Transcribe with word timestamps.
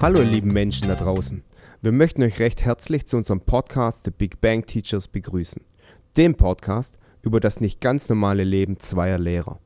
Hallo 0.00 0.18
ihr 0.18 0.24
lieben 0.24 0.52
Menschen 0.52 0.88
da 0.88 0.96
draußen. 0.96 1.44
Wir 1.82 1.92
möchten 1.92 2.24
euch 2.24 2.40
recht 2.40 2.64
herzlich 2.64 3.06
zu 3.06 3.16
unserem 3.16 3.42
Podcast 3.42 4.06
The 4.06 4.10
Big 4.10 4.40
Bang 4.40 4.66
Teachers 4.66 5.06
begrüßen. 5.06 5.62
Dem 6.16 6.34
Podcast 6.34 6.98
über 7.22 7.38
das 7.38 7.60
nicht 7.60 7.80
ganz 7.80 8.08
normale 8.08 8.42
Leben 8.42 8.80
zweier 8.80 9.18
Lehrer. 9.18 9.60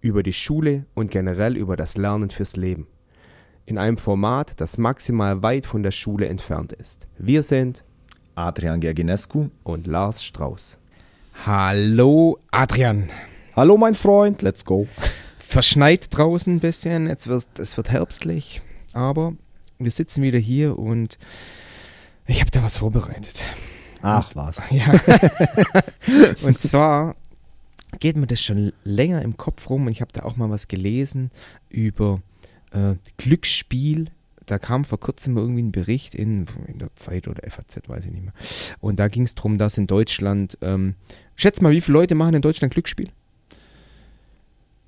Über 0.00 0.22
die 0.22 0.32
Schule 0.32 0.86
und 0.94 1.10
generell 1.10 1.56
über 1.56 1.74
das 1.74 1.96
Lernen 1.96 2.30
fürs 2.30 2.54
Leben. 2.54 2.86
In 3.66 3.78
einem 3.78 3.98
Format, 3.98 4.60
das 4.60 4.78
maximal 4.78 5.42
weit 5.42 5.66
von 5.66 5.82
der 5.82 5.90
Schule 5.90 6.26
entfernt 6.28 6.72
ist. 6.72 7.08
Wir 7.18 7.42
sind 7.42 7.84
Adrian 8.36 8.80
Gerginescu. 8.80 9.50
und 9.64 9.88
Lars 9.88 10.22
Strauß. 10.22 10.78
Hallo 11.34 12.38
Adrian. 12.52 13.10
Hallo 13.56 13.76
mein 13.76 13.94
Freund, 13.94 14.42
let's 14.42 14.64
go. 14.64 14.86
Verschneit 15.40 16.06
draußen 16.10 16.54
ein 16.54 16.60
bisschen, 16.60 17.08
jetzt 17.08 17.26
wird, 17.26 17.58
es 17.58 17.76
wird 17.76 17.90
herbstlich, 17.90 18.62
aber 18.92 19.34
wir 19.78 19.90
sitzen 19.90 20.22
wieder 20.22 20.38
hier 20.38 20.78
und 20.78 21.18
ich 22.26 22.40
habe 22.40 22.50
da 22.52 22.62
was 22.62 22.76
vorbereitet. 22.76 23.42
Ach 24.02 24.30
was. 24.34 24.58
Ja. 24.70 24.92
und 26.42 26.60
zwar 26.60 27.16
geht 27.98 28.16
mir 28.16 28.26
das 28.28 28.40
schon 28.40 28.72
länger 28.84 29.22
im 29.22 29.36
Kopf 29.36 29.68
rum 29.68 29.86
und 29.86 29.92
ich 29.92 30.00
habe 30.00 30.12
da 30.12 30.22
auch 30.22 30.36
mal 30.36 30.48
was 30.48 30.68
gelesen 30.68 31.30
über 31.68 32.22
äh, 32.70 32.94
Glücksspiel. 33.16 34.10
Da 34.46 34.58
kam 34.58 34.84
vor 34.84 34.98
kurzem 34.98 35.36
irgendwie 35.36 35.62
ein 35.62 35.72
Bericht 35.72 36.14
in, 36.14 36.46
in 36.66 36.78
der 36.78 36.94
Zeit 36.96 37.28
oder 37.28 37.48
FAZ, 37.48 37.88
weiß 37.88 38.06
ich 38.06 38.12
nicht 38.12 38.24
mehr. 38.24 38.32
Und 38.80 38.98
da 38.98 39.08
ging 39.08 39.22
es 39.22 39.34
darum, 39.34 39.58
dass 39.58 39.78
in 39.78 39.86
Deutschland, 39.86 40.58
ähm, 40.60 40.94
schätz 41.36 41.60
mal, 41.60 41.72
wie 41.72 41.80
viele 41.80 41.98
Leute 41.98 42.14
machen 42.14 42.34
in 42.34 42.42
Deutschland 42.42 42.72
Glücksspiel? 42.72 43.08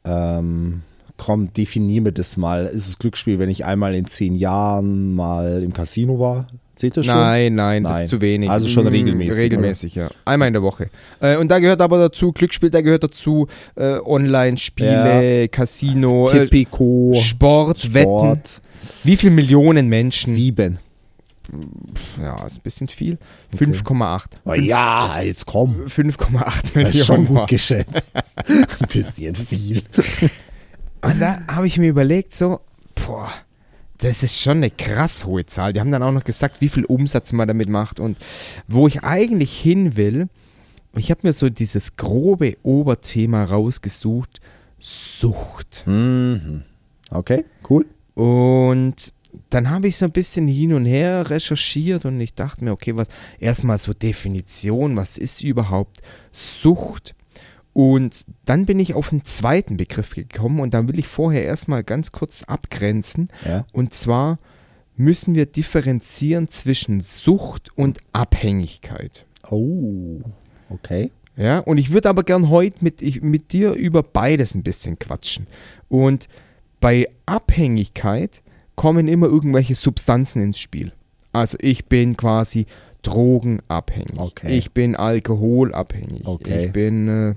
Ähm, 0.04 0.82
komm, 1.16 1.52
definier 1.52 2.02
mir 2.02 2.12
das 2.12 2.36
mal. 2.36 2.66
Ist 2.66 2.88
es 2.88 2.98
Glücksspiel, 2.98 3.38
wenn 3.38 3.48
ich 3.48 3.64
einmal 3.64 3.94
in 3.94 4.06
zehn 4.06 4.34
Jahren 4.34 5.14
mal 5.14 5.62
im 5.62 5.72
Casino 5.72 6.18
war? 6.18 6.46
Zählt 6.74 6.96
das 6.96 7.06
schon? 7.06 7.14
Nein, 7.14 7.54
nein, 7.54 7.84
das 7.84 7.92
Nein. 7.92 8.04
ist 8.04 8.10
zu 8.10 8.20
wenig. 8.20 8.50
Also 8.50 8.68
schon 8.68 8.84
Mm, 8.84 8.88
regelmäßig, 8.88 9.42
Regelmäßig, 9.42 9.94
ja. 9.94 10.08
Einmal 10.24 10.48
in 10.48 10.54
der 10.54 10.62
Woche. 10.62 10.90
Äh, 11.20 11.36
und 11.36 11.48
da 11.48 11.58
gehört 11.60 11.80
aber 11.80 11.98
dazu, 11.98 12.32
Glücksspiel, 12.32 12.70
da 12.70 12.80
gehört 12.80 13.04
dazu 13.04 13.46
äh, 13.76 13.98
Online-Spiele, 13.98 15.48
Casino, 15.48 16.28
äh, 16.28 16.44
Tipico, 16.46 17.12
Sport, 17.16 17.94
Wetten. 17.94 18.02
Sport. 18.02 18.60
Wie 19.04 19.16
viele 19.16 19.32
Millionen 19.32 19.88
Menschen? 19.88 20.34
Sieben. 20.34 20.78
Ja, 22.20 22.44
ist 22.46 22.56
ein 22.58 22.62
bisschen 22.62 22.88
viel. 22.88 23.18
Okay. 23.52 23.64
5,8. 23.66 24.24
Oh 24.44 24.54
ja, 24.54 25.20
jetzt 25.20 25.46
komm. 25.46 25.84
5,8 25.86 26.44
Das 26.44 26.74
Millionen. 26.74 26.86
ist 26.94 27.06
schon 27.06 27.26
gut 27.26 27.46
geschätzt. 27.48 28.08
Ein 28.34 28.88
bisschen 28.92 29.34
viel. 29.36 29.82
Und 31.02 31.20
da 31.20 31.40
habe 31.48 31.66
ich 31.66 31.76
mir 31.78 31.88
überlegt, 31.90 32.34
so, 32.34 32.60
boah, 32.94 33.28
das 34.04 34.22
ist 34.22 34.38
schon 34.38 34.58
eine 34.58 34.70
krass 34.70 35.24
hohe 35.24 35.46
Zahl. 35.46 35.72
Die 35.72 35.80
haben 35.80 35.90
dann 35.90 36.02
auch 36.02 36.12
noch 36.12 36.24
gesagt, 36.24 36.60
wie 36.60 36.68
viel 36.68 36.84
Umsatz 36.84 37.32
man 37.32 37.48
damit 37.48 37.70
macht 37.70 38.00
und 38.00 38.18
wo 38.68 38.86
ich 38.86 39.02
eigentlich 39.02 39.58
hin 39.58 39.96
will. 39.96 40.28
Ich 40.94 41.10
habe 41.10 41.20
mir 41.24 41.32
so 41.32 41.48
dieses 41.48 41.96
grobe 41.96 42.58
Oberthema 42.62 43.44
rausgesucht, 43.44 44.40
Sucht. 44.78 45.84
Mhm. 45.86 46.64
Okay, 47.10 47.46
cool. 47.70 47.86
Und 48.14 49.12
dann 49.48 49.70
habe 49.70 49.88
ich 49.88 49.96
so 49.96 50.04
ein 50.04 50.12
bisschen 50.12 50.46
hin 50.48 50.74
und 50.74 50.84
her 50.84 51.30
recherchiert 51.30 52.04
und 52.04 52.20
ich 52.20 52.34
dachte 52.34 52.62
mir, 52.62 52.72
okay, 52.72 52.94
was 52.94 53.08
erstmal 53.40 53.78
so 53.78 53.94
Definition, 53.94 54.96
was 54.98 55.16
ist 55.16 55.42
überhaupt 55.42 56.02
Sucht? 56.30 57.14
Und 57.74 58.24
dann 58.44 58.66
bin 58.66 58.78
ich 58.78 58.94
auf 58.94 59.12
einen 59.12 59.24
zweiten 59.24 59.76
Begriff 59.76 60.14
gekommen 60.14 60.60
und 60.60 60.72
da 60.74 60.86
will 60.88 60.98
ich 60.98 61.08
vorher 61.08 61.44
erstmal 61.44 61.82
ganz 61.82 62.12
kurz 62.12 62.44
abgrenzen. 62.44 63.28
Ja. 63.44 63.66
Und 63.72 63.92
zwar 63.92 64.38
müssen 64.96 65.34
wir 65.34 65.46
differenzieren 65.46 66.48
zwischen 66.48 67.00
Sucht 67.00 67.76
und 67.76 67.98
Abhängigkeit. 68.12 69.26
Oh, 69.50 70.20
okay. 70.70 71.10
Ja, 71.36 71.58
und 71.58 71.78
ich 71.78 71.92
würde 71.92 72.08
aber 72.08 72.22
gern 72.22 72.48
heute 72.48 72.76
mit, 72.84 73.02
ich, 73.02 73.22
mit 73.22 73.52
dir 73.52 73.72
über 73.72 74.04
beides 74.04 74.54
ein 74.54 74.62
bisschen 74.62 74.98
quatschen. 75.00 75.48
Und 75.88 76.28
bei 76.78 77.08
Abhängigkeit 77.26 78.40
kommen 78.76 79.08
immer 79.08 79.26
irgendwelche 79.26 79.74
Substanzen 79.74 80.42
ins 80.42 80.60
Spiel. 80.60 80.92
Also 81.32 81.58
ich 81.60 81.86
bin 81.86 82.16
quasi 82.16 82.66
drogenabhängig. 83.02 84.18
Okay. 84.18 84.56
Ich 84.56 84.70
bin 84.70 84.94
alkoholabhängig. 84.94 86.24
Okay. 86.24 86.66
Ich 86.66 86.72
bin 86.72 87.08
äh, 87.08 87.34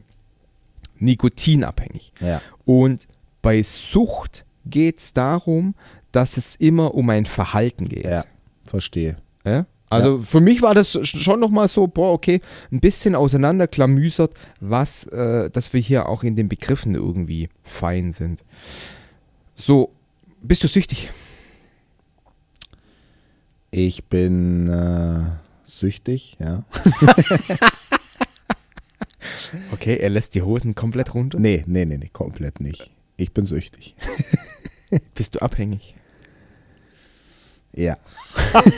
nikotinabhängig. 1.00 2.14
Ja. 2.22 2.42
Und 2.66 3.08
bei 3.42 3.62
Sucht 3.64 4.46
geht 4.66 5.00
es 5.00 5.14
darum, 5.14 5.76
dass 6.12 6.38
es 6.38 6.56
immer 6.56 6.94
um 6.96 7.10
ein 7.10 7.26
Verhalten 7.26 7.88
geht. 7.88 8.06
Ja, 8.06 8.26
verstehe. 8.66 9.18
Ja? 9.46 9.66
Also 9.90 10.20
für 10.20 10.42
mich 10.42 10.62
war 10.62 10.74
das 10.76 10.94
sch- 10.96 11.20
schon 11.20 11.40
nochmal 11.40 11.70
so, 11.70 11.88
boah, 11.88 12.12
okay, 12.12 12.42
ein 12.72 12.82
bisschen 12.82 13.16
auseinanderklamüsert, 13.16 14.34
was, 14.60 15.06
äh, 15.06 15.50
dass 15.50 15.72
wir 15.72 15.80
hier 15.80 16.10
auch 16.10 16.24
in 16.24 16.36
den 16.36 16.50
Begriffen 16.50 16.94
irgendwie 16.96 17.48
fein 17.64 18.12
sind. 18.12 18.44
So, 19.56 19.92
bist 20.42 20.64
du 20.64 20.68
süchtig? 20.68 21.10
Ich 23.72 24.06
bin 24.06 24.68
äh, 24.70 25.30
süchtig, 25.64 26.36
ja. 26.40 26.64
Okay, 29.72 29.98
er 29.98 30.10
lässt 30.10 30.36
die 30.36 30.42
Hosen 30.42 30.76
komplett 30.76 31.14
runter. 31.14 31.40
Nee, 31.40 31.64
nee, 31.68 31.86
nee, 31.86 31.98
nee, 31.98 32.10
komplett 32.12 32.60
nicht. 32.60 32.92
Ich 33.18 33.34
bin 33.34 33.46
süchtig. 33.46 33.96
Bist 35.16 35.36
du 35.36 35.40
abhängig? 35.42 35.96
Ja. 37.74 37.98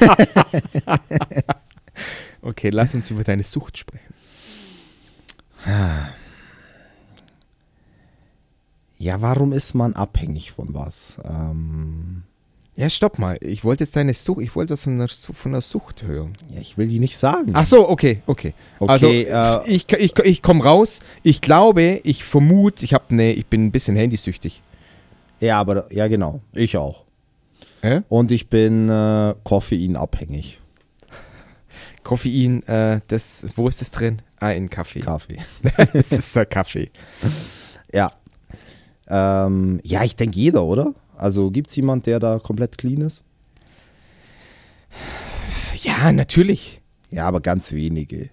Okay, 2.41 2.69
lass 2.69 2.95
uns 2.95 3.11
über 3.11 3.25
deine 3.25 3.43
Sucht 3.43 3.77
sprechen. 3.77 4.13
Ja, 8.97 9.21
warum 9.21 9.51
ist 9.51 9.73
man 9.73 9.93
abhängig 9.93 10.51
von 10.51 10.73
was? 10.73 11.19
Ähm, 11.25 12.23
Ja, 12.79 12.89
stopp 12.89 13.19
mal. 13.19 13.37
Ich 13.41 13.65
wollte 13.65 13.83
jetzt 13.83 13.97
deine 13.97 14.13
Sucht, 14.13 14.41
ich 14.41 14.55
wollte 14.55 14.71
das 14.71 14.85
von 14.85 14.97
der, 14.99 15.09
von 15.09 15.51
der 15.51 15.59
Sucht 15.59 16.03
hören. 16.03 16.31
ja, 16.47 16.61
ich 16.61 16.77
will 16.77 16.87
die 16.87 16.99
nicht 16.99 17.17
sagen. 17.17 17.51
Ach 17.51 17.65
so, 17.65 17.89
okay, 17.89 18.21
okay. 18.25 18.53
Okay, 18.79 18.89
also 18.89 19.09
äh, 19.09 19.69
ich, 19.69 19.91
ich, 19.91 20.17
ich 20.17 20.41
komme 20.41 20.63
raus. 20.63 21.01
Ich 21.21 21.41
glaube, 21.41 21.99
ich 22.05 22.23
vermute, 22.23 22.85
ich 22.85 22.93
habe 22.93 23.13
ne, 23.13 23.33
ich 23.33 23.47
bin 23.47 23.65
ein 23.65 23.71
bisschen 23.73 23.97
handysüchtig. 23.97 24.63
Ja, 25.41 25.59
aber 25.59 25.91
ja, 25.91 26.07
genau. 26.07 26.39
Ich 26.53 26.77
auch. 26.77 27.03
Äh? 27.81 27.99
Und 28.07 28.31
ich 28.31 28.47
bin 28.47 28.87
äh, 28.87 29.33
koffeinabhängig. 29.43 30.61
Koffein, 32.03 32.63
äh, 32.65 33.01
das, 33.09 33.45
wo 33.57 33.67
ist 33.67 33.81
das 33.81 33.91
drin? 33.91 34.21
Ah, 34.39 34.51
in 34.51 34.69
Kaffee. 34.69 35.01
Kaffee. 35.01 35.39
das 35.93 36.13
ist 36.13 36.33
der 36.33 36.45
Kaffee. 36.45 36.91
Ja. 39.09 39.47
Ähm, 39.47 39.79
ja, 39.83 40.03
ich 40.03 40.15
denke 40.15 40.37
jeder, 40.37 40.63
oder? 40.63 40.93
Also 41.17 41.51
gibt 41.51 41.69
es 41.69 41.75
jemand, 41.75 42.05
der 42.05 42.19
da 42.19 42.39
komplett 42.39 42.77
clean 42.77 43.01
ist? 43.01 43.23
Ja, 45.81 46.11
natürlich. 46.11 46.81
Ja, 47.11 47.27
aber 47.27 47.41
ganz 47.41 47.71
wenige. 47.73 48.29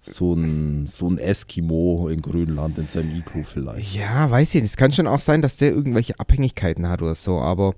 So 0.00 0.34
ein, 0.34 0.86
so 0.86 1.08
ein 1.08 1.16
Eskimo 1.16 2.08
in 2.08 2.20
Grönland 2.20 2.76
in 2.76 2.86
seinem 2.86 3.16
Iglu 3.16 3.42
vielleicht. 3.42 3.94
Ja, 3.94 4.30
weiß 4.30 4.54
ich 4.54 4.60
nicht. 4.60 4.70
Es 4.70 4.76
kann 4.76 4.92
schon 4.92 5.06
auch 5.06 5.18
sein, 5.18 5.40
dass 5.40 5.56
der 5.56 5.70
irgendwelche 5.70 6.20
Abhängigkeiten 6.20 6.88
hat 6.88 7.00
oder 7.00 7.14
so, 7.14 7.38
aber 7.40 7.74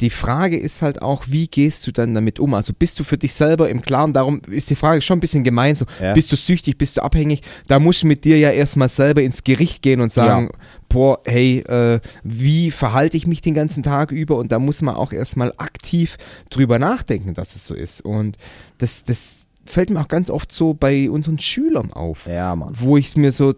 die 0.00 0.10
Frage 0.10 0.56
ist 0.58 0.80
halt 0.82 1.02
auch, 1.02 1.24
wie 1.28 1.48
gehst 1.48 1.86
du 1.86 1.92
dann 1.92 2.14
damit 2.14 2.38
um? 2.38 2.54
Also 2.54 2.72
bist 2.72 3.00
du 3.00 3.04
für 3.04 3.18
dich 3.18 3.34
selber 3.34 3.68
im 3.68 3.80
Klaren, 3.82 4.12
darum 4.12 4.40
ist 4.48 4.70
die 4.70 4.76
Frage 4.76 5.02
schon 5.02 5.18
ein 5.18 5.20
bisschen 5.20 5.42
gemein, 5.44 5.74
so 5.74 5.86
Ja. 6.00 6.12
bist 6.12 6.30
du 6.30 6.36
süchtig, 6.36 6.78
bist 6.78 6.96
du 6.96 7.02
abhängig? 7.02 7.42
Da 7.66 7.78
musst 7.80 8.02
du 8.02 8.06
mit 8.06 8.24
dir 8.24 8.38
ja 8.38 8.50
erstmal 8.50 8.88
selber 8.88 9.22
ins 9.22 9.42
Gericht 9.44 9.82
gehen 9.82 10.00
und 10.00 10.12
sagen, 10.12 10.50
boah, 10.88 11.18
hey, 11.24 11.58
äh, 11.66 12.00
wie 12.22 12.70
verhalte 12.70 13.16
ich 13.16 13.26
mich 13.26 13.40
den 13.40 13.54
ganzen 13.54 13.82
Tag 13.82 14.12
über? 14.12 14.36
Und 14.36 14.52
da 14.52 14.58
muss 14.58 14.82
man 14.82 14.94
auch 14.94 15.12
erstmal 15.12 15.52
aktiv 15.58 16.16
drüber 16.50 16.78
nachdenken, 16.78 17.34
dass 17.34 17.56
es 17.56 17.66
so 17.66 17.74
ist. 17.74 18.00
Und 18.00 18.36
das, 18.78 19.02
das 19.04 19.46
fällt 19.66 19.90
mir 19.90 20.00
auch 20.00 20.08
ganz 20.08 20.30
oft 20.30 20.50
so 20.52 20.74
bei 20.74 21.10
unseren 21.10 21.38
Schülern 21.38 21.92
auf 21.92 22.26
Ja, 22.26 22.54
Mann. 22.56 22.74
wo 22.78 22.96
ich 22.96 23.16
mir 23.16 23.32
so 23.32 23.54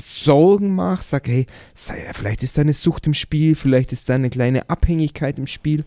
Sorgen 0.00 0.74
mache, 0.74 1.02
sage, 1.02 1.30
hey, 1.32 1.46
sei, 1.74 2.10
vielleicht 2.12 2.42
ist 2.42 2.56
da 2.58 2.62
eine 2.62 2.72
Sucht 2.74 3.06
im 3.06 3.14
Spiel, 3.14 3.54
vielleicht 3.54 3.92
ist 3.92 4.08
da 4.08 4.14
eine 4.14 4.30
kleine 4.30 4.68
Abhängigkeit 4.68 5.38
im 5.38 5.46
Spiel. 5.46 5.84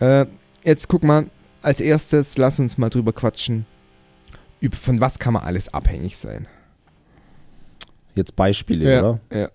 Äh, 0.00 0.26
jetzt 0.64 0.88
guck 0.88 1.04
mal, 1.04 1.26
als 1.62 1.80
erstes 1.80 2.36
lass 2.38 2.58
uns 2.60 2.78
mal 2.78 2.90
drüber 2.90 3.12
quatschen, 3.12 3.66
von 4.72 5.00
was 5.00 5.18
kann 5.18 5.32
man 5.34 5.42
alles 5.44 5.72
abhängig 5.72 6.16
sein. 6.18 6.46
Jetzt 8.14 8.36
Beispiele, 8.36 8.92
Ja, 8.92 8.98
oder? 9.00 9.20
ja. 9.32 9.48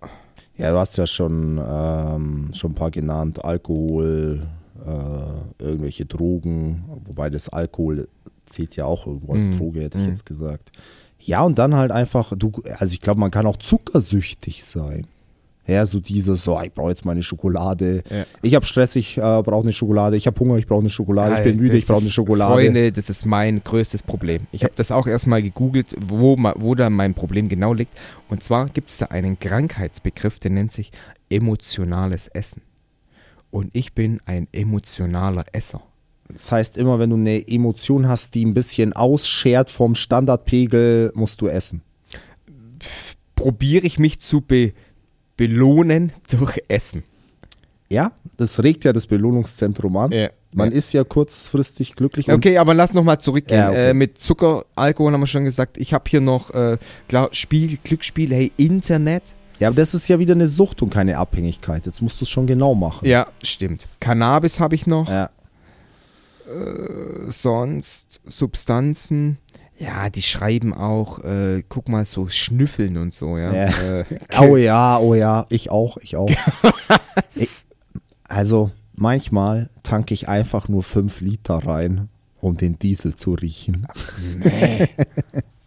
Ja, 0.57 0.71
du 0.71 0.77
hast 0.79 0.97
ja 0.97 1.05
schon, 1.05 1.59
ähm, 1.63 2.49
schon 2.53 2.71
ein 2.71 2.75
paar 2.75 2.89
genannt. 2.89 3.45
Alkohol, 3.45 4.47
äh, 4.83 5.63
irgendwelche 5.63 6.05
Drogen, 6.05 6.83
wobei 7.05 7.29
das 7.29 7.47
Alkohol 7.49 8.07
zählt 8.47 8.75
ja 8.75 8.85
auch 8.85 9.05
irgendwo 9.05 9.33
als 9.33 9.49
Mhm. 9.49 9.57
Droge, 9.57 9.81
hätte 9.81 9.99
ich 9.99 10.05
Mhm. 10.05 10.09
jetzt 10.09 10.25
gesagt. 10.25 10.71
Ja, 11.19 11.43
und 11.43 11.59
dann 11.59 11.75
halt 11.75 11.91
einfach, 11.91 12.33
du, 12.35 12.51
also 12.77 12.93
ich 12.93 13.01
glaube, 13.01 13.19
man 13.19 13.31
kann 13.31 13.45
auch 13.45 13.57
zuckersüchtig 13.57 14.63
sein. 14.63 15.07
Ja, 15.67 15.85
so 15.85 15.99
dieses, 15.99 16.45
so, 16.45 16.59
ich 16.61 16.73
brauche 16.73 16.91
jetzt 16.91 17.03
meine 17.03 17.21
Schokolade. 17.21 18.01
Ja. 18.09 18.25
Ich 18.41 18.55
habe 18.55 18.65
Stress, 18.65 18.95
ich 18.95 19.17
äh, 19.17 19.21
brauche 19.21 19.63
eine 19.63 19.73
Schokolade. 19.73 20.15
Ich 20.15 20.25
habe 20.25 20.39
Hunger, 20.39 20.55
ich 20.55 20.65
brauche 20.65 20.79
eine 20.79 20.89
Schokolade. 20.89 21.33
ich 21.33 21.39
Ja, 21.39 21.43
bin 21.43 21.57
müde, 21.57 21.75
ich 21.75 21.85
brauche 21.85 21.99
eine 21.99 22.09
Schokolade. 22.09 22.53
Freunde, 22.53 22.91
das 22.93 23.09
ist 23.09 23.25
mein 23.25 23.61
größtes 23.61 24.03
Problem. 24.03 24.47
Ich 24.53 24.63
habe 24.63 24.73
das 24.77 24.91
auch 24.91 25.07
erstmal 25.07 25.41
gegoogelt, 25.41 25.93
wo, 25.99 26.37
wo 26.55 26.73
da 26.73 26.89
mein 26.89 27.13
Problem 27.13 27.49
genau 27.49 27.73
liegt. 27.73 27.91
Und 28.29 28.43
zwar 28.43 28.67
gibt 28.67 28.91
es 28.91 28.97
da 28.97 29.07
einen 29.07 29.37
Krankheitsbegriff, 29.39 30.39
der 30.39 30.51
nennt 30.51 30.71
sich 30.71 30.91
emotionales 31.29 32.29
Essen. 32.29 32.61
Und 33.51 33.69
ich 33.73 33.93
bin 33.93 34.21
ein 34.25 34.47
emotionaler 34.53 35.43
Esser. 35.51 35.81
Das 36.31 36.51
heißt, 36.51 36.77
immer 36.77 36.99
wenn 36.99 37.09
du 37.09 37.15
eine 37.15 37.47
Emotion 37.47 38.07
hast, 38.07 38.35
die 38.35 38.45
ein 38.45 38.53
bisschen 38.53 38.93
ausschert 38.93 39.71
vom 39.71 39.95
Standardpegel, 39.95 41.11
musst 41.15 41.41
du 41.41 41.47
essen. 41.47 41.81
Probiere 43.35 43.85
ich 43.85 43.99
mich 43.99 44.19
zu 44.19 44.41
be 44.41 44.73
belohnen 45.37 46.11
durch 46.31 46.59
Essen. 46.67 47.03
Ja, 47.89 48.11
das 48.37 48.63
regt 48.63 48.83
ja 48.83 48.91
das 48.91 49.07
Belohnungszentrum 49.07 49.95
an. 49.97 50.11
Ja. 50.11 50.29
Man 50.53 50.71
ist 50.71 50.91
ja 50.93 51.03
kurzfristig 51.03 51.95
glücklich. 51.95 52.31
Okay, 52.31 52.57
aber 52.57 52.73
lass 52.73 52.93
nochmal 52.93 53.19
zurückgehen. 53.19 53.59
Ja, 53.59 53.69
okay. 53.69 53.89
äh, 53.91 53.93
mit 53.93 54.17
Zucker, 54.17 54.65
Alkohol 54.75 55.13
haben 55.13 55.19
wir 55.19 55.27
schon 55.27 55.43
gesagt. 55.43 55.77
Ich 55.77 55.93
habe 55.93 56.05
hier 56.07 56.19
noch, 56.19 56.49
äh, 56.51 56.77
klar, 57.07 57.29
Spiel, 57.31 57.77
Glücksspiel, 57.83 58.33
hey, 58.33 58.51
Internet. 58.57 59.35
Ja, 59.59 59.67
aber 59.67 59.77
das 59.77 59.93
ist 59.93 60.07
ja 60.07 60.17
wieder 60.19 60.33
eine 60.33 60.47
Sucht 60.47 60.81
und 60.81 60.89
keine 60.89 61.17
Abhängigkeit. 61.17 61.85
Jetzt 61.85 62.01
musst 62.01 62.19
du 62.21 62.25
es 62.25 62.29
schon 62.29 62.47
genau 62.47 62.73
machen. 62.73 63.07
Ja, 63.07 63.27
stimmt. 63.43 63.87
Cannabis 63.99 64.59
habe 64.59 64.75
ich 64.75 64.87
noch. 64.87 65.09
Ja. 65.09 65.29
Sonst 67.27 68.21
Substanzen. 68.25 69.37
Ja, 69.79 70.09
die 70.09 70.23
schreiben 70.23 70.73
auch, 70.73 71.23
äh, 71.23 71.63
guck 71.69 71.87
mal, 71.87 72.05
so 72.05 72.29
Schnüffeln 72.29 72.97
und 72.97 73.13
so, 73.13 73.37
ja. 73.37 73.53
Ja. 73.53 73.99
Äh, 73.99 74.05
Oh 74.39 74.57
ja, 74.57 74.97
oh 74.97 75.13
ja, 75.13 75.45
ich 75.49 75.69
auch, 75.69 75.97
ich 75.97 76.15
auch. 76.15 76.29
ich, 77.35 77.49
also 78.23 78.71
manchmal 78.95 79.69
tanke 79.83 80.13
ich 80.15 80.27
einfach 80.27 80.67
nur 80.67 80.81
5 80.81 81.21
Liter 81.21 81.55
rein, 81.55 82.09
um 82.41 82.57
den 82.57 82.79
Diesel 82.79 83.15
zu 83.15 83.33
riechen. 83.33 83.87
nee. 84.39 84.87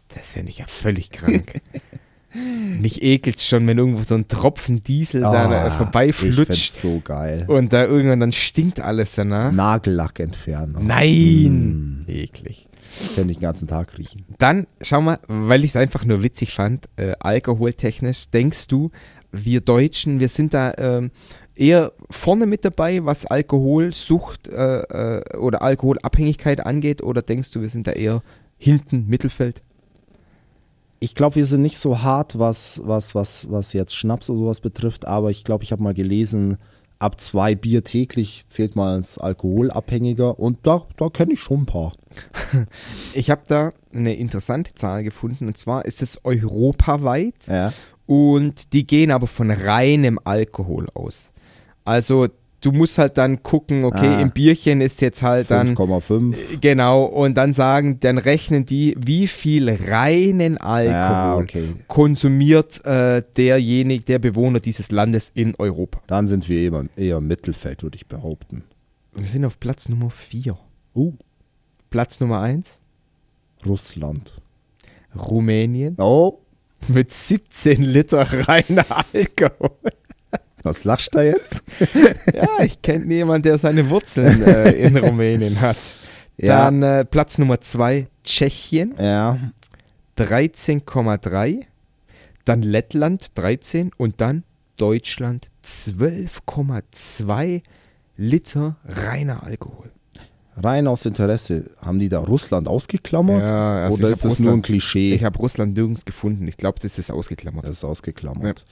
Das 0.08 0.32
finde 0.32 0.50
ich 0.50 0.58
ja 0.58 0.66
völlig 0.66 1.10
krank. 1.10 1.60
Mich 2.80 3.02
ekelt 3.02 3.40
schon, 3.40 3.66
wenn 3.66 3.76
irgendwo 3.78 4.02
so 4.04 4.14
ein 4.14 4.28
Tropfen 4.28 4.80
Diesel 4.82 5.20
da 5.22 5.32
äh, 5.50 5.54
Ah, 5.54 5.66
Ich 5.68 5.72
vorbeiflutscht 5.74 6.72
so 6.72 7.00
geil. 7.04 7.44
und 7.48 7.72
da 7.72 7.84
irgendwann 7.84 8.20
dann 8.20 8.32
stinkt 8.32 8.80
alles 8.80 9.14
danach. 9.16 9.50
Nagellackentferner. 9.52 10.80
Nein! 10.80 12.04
Eklig. 12.06 12.68
Ich 13.02 13.16
kann 13.16 13.28
den 13.28 13.38
ganzen 13.40 13.68
Tag 13.68 13.96
riechen. 13.98 14.24
Dann, 14.38 14.66
schau 14.80 15.00
mal, 15.00 15.18
weil 15.28 15.64
ich 15.64 15.70
es 15.70 15.76
einfach 15.76 16.04
nur 16.04 16.22
witzig 16.22 16.52
fand, 16.52 16.88
äh, 16.96 17.12
alkoholtechnisch, 17.20 18.28
denkst 18.30 18.66
du, 18.68 18.90
wir 19.32 19.60
Deutschen, 19.60 20.18
wir 20.18 20.28
sind 20.28 20.54
da 20.54 20.72
ähm, 20.76 21.10
eher 21.54 21.92
vorne 22.10 22.46
mit 22.46 22.64
dabei, 22.64 23.04
was 23.04 23.26
Alkoholsucht 23.26 24.48
äh, 24.48 24.80
äh, 25.20 25.36
oder 25.36 25.62
Alkoholabhängigkeit 25.62 26.66
angeht, 26.66 27.02
oder 27.02 27.22
denkst 27.22 27.50
du, 27.52 27.60
wir 27.60 27.68
sind 27.68 27.86
da 27.86 27.92
eher 27.92 28.22
hinten, 28.58 29.06
Mittelfeld? 29.06 29.62
Ich 31.00 31.14
glaube, 31.14 31.36
wir 31.36 31.46
sind 31.46 31.62
nicht 31.62 31.78
so 31.78 32.02
hart, 32.02 32.38
was, 32.38 32.80
was, 32.84 33.14
was, 33.14 33.50
was 33.50 33.72
jetzt 33.72 33.96
Schnaps 33.96 34.28
oder 34.28 34.40
sowas 34.40 34.60
betrifft, 34.60 35.06
aber 35.06 35.30
ich 35.30 35.44
glaube, 35.44 35.64
ich 35.64 35.72
habe 35.72 35.82
mal 35.82 35.94
gelesen, 35.94 36.58
ab 36.98 37.18
zwei 37.20 37.54
Bier 37.54 37.82
täglich 37.82 38.44
zählt 38.48 38.76
man 38.76 38.96
als 38.96 39.16
Alkoholabhängiger 39.16 40.38
und 40.38 40.58
da, 40.64 40.82
da 40.98 41.08
kenne 41.08 41.32
ich 41.32 41.40
schon 41.40 41.62
ein 41.62 41.66
paar. 41.66 41.92
Ich 43.14 43.30
habe 43.30 43.42
da 43.46 43.72
eine 43.94 44.14
interessante 44.16 44.74
Zahl 44.74 45.02
gefunden, 45.02 45.46
und 45.46 45.56
zwar 45.56 45.84
ist 45.86 46.02
es 46.02 46.22
europaweit 46.24 47.46
Ja. 47.46 47.72
und 48.06 48.72
die 48.74 48.86
gehen 48.86 49.10
aber 49.10 49.26
von 49.26 49.50
reinem 49.50 50.18
Alkohol 50.22 50.86
aus. 50.92 51.30
Also 51.84 52.28
du 52.60 52.72
musst 52.72 52.98
halt 52.98 53.16
dann 53.18 53.42
gucken, 53.42 53.84
okay, 53.84 54.06
Ah. 54.16 54.20
im 54.20 54.30
Bierchen 54.30 54.80
ist 54.80 55.00
jetzt 55.00 55.22
halt 55.22 55.50
dann 55.50 55.68
5,5. 55.76 56.60
Genau, 56.60 57.04
und 57.04 57.34
dann 57.36 57.52
sagen, 57.52 57.98
dann 58.00 58.18
rechnen 58.18 58.66
die, 58.66 58.94
wie 58.98 59.26
viel 59.26 59.68
reinen 59.70 60.58
Alkohol 60.58 60.92
Ja, 60.92 61.36
okay. 61.36 61.68
konsumiert 61.88 62.84
äh, 62.84 63.22
derjenige, 63.36 64.04
der 64.04 64.18
Bewohner 64.18 64.60
dieses 64.60 64.90
Landes 64.90 65.30
in 65.34 65.54
Europa. 65.58 66.00
Dann 66.06 66.26
sind 66.26 66.48
wir 66.48 66.60
eher, 66.72 66.84
eher 66.96 67.16
im 67.18 67.26
Mittelfeld, 67.26 67.82
würde 67.82 67.96
ich 67.96 68.06
behaupten. 68.06 68.64
Wir 69.14 69.26
sind 69.26 69.44
auf 69.44 69.58
Platz 69.58 69.88
Nummer 69.88 70.10
4. 70.10 70.56
Uh, 70.94 71.12
Platz 71.90 72.20
Nummer 72.20 72.40
1, 72.40 72.78
Russland. 73.66 74.32
Rumänien 75.16 75.96
Oh, 75.98 76.38
mit 76.88 77.12
17 77.12 77.82
Liter 77.82 78.26
reiner 78.48 78.84
Alkohol. 79.12 79.70
Was 80.62 80.84
lachst 80.84 81.14
du 81.14 81.18
da 81.18 81.24
jetzt? 81.24 81.62
Ja, 82.34 82.62
ich 82.64 82.80
kenne 82.82 83.12
jemanden, 83.14 83.42
der 83.44 83.58
seine 83.58 83.88
Wurzeln 83.90 84.42
äh, 84.42 84.70
in 84.72 84.96
Rumänien 84.96 85.60
hat. 85.60 85.76
Ja. 86.42 86.64
Dann 86.64 86.82
äh, 86.82 87.04
Platz 87.04 87.36
Nummer 87.36 87.60
2, 87.60 88.06
Tschechien, 88.24 88.94
Ja, 88.98 89.36
13,3. 90.16 91.60
Dann 92.46 92.62
Lettland 92.62 93.36
13 93.36 93.90
und 93.98 94.22
dann 94.22 94.44
Deutschland 94.78 95.48
12,2 95.66 97.62
Liter 98.16 98.76
reiner 98.86 99.42
Alkohol. 99.42 99.90
rein 100.56 100.86
aus 100.86 101.04
Interesse. 101.06 101.70
Haben 101.80 101.98
die 101.98 102.08
da 102.08 102.20
Russland 102.20 102.68
ausgeklammert? 102.68 103.46
Ja, 103.48 103.84
also 103.84 103.98
Oder 103.98 104.08
ist 104.10 104.24
das 104.24 104.38
nur 104.38 104.48
ein 104.52 104.60
Russland- 104.60 104.66
Klischee? 104.66 105.14
Ich 105.14 105.24
habe 105.24 105.38
Russland 105.38 105.74
nirgends 105.76 106.04
gefunden. 106.06 106.46
Ich 106.48 106.56
glaube, 106.56 106.78
das 106.80 106.98
ist 106.98 107.10
ausgeklammert. 107.10 107.64
Das 107.64 107.72
ist 107.78 107.84
ausgeklammert. 107.84 108.60
Ja, 108.60 108.64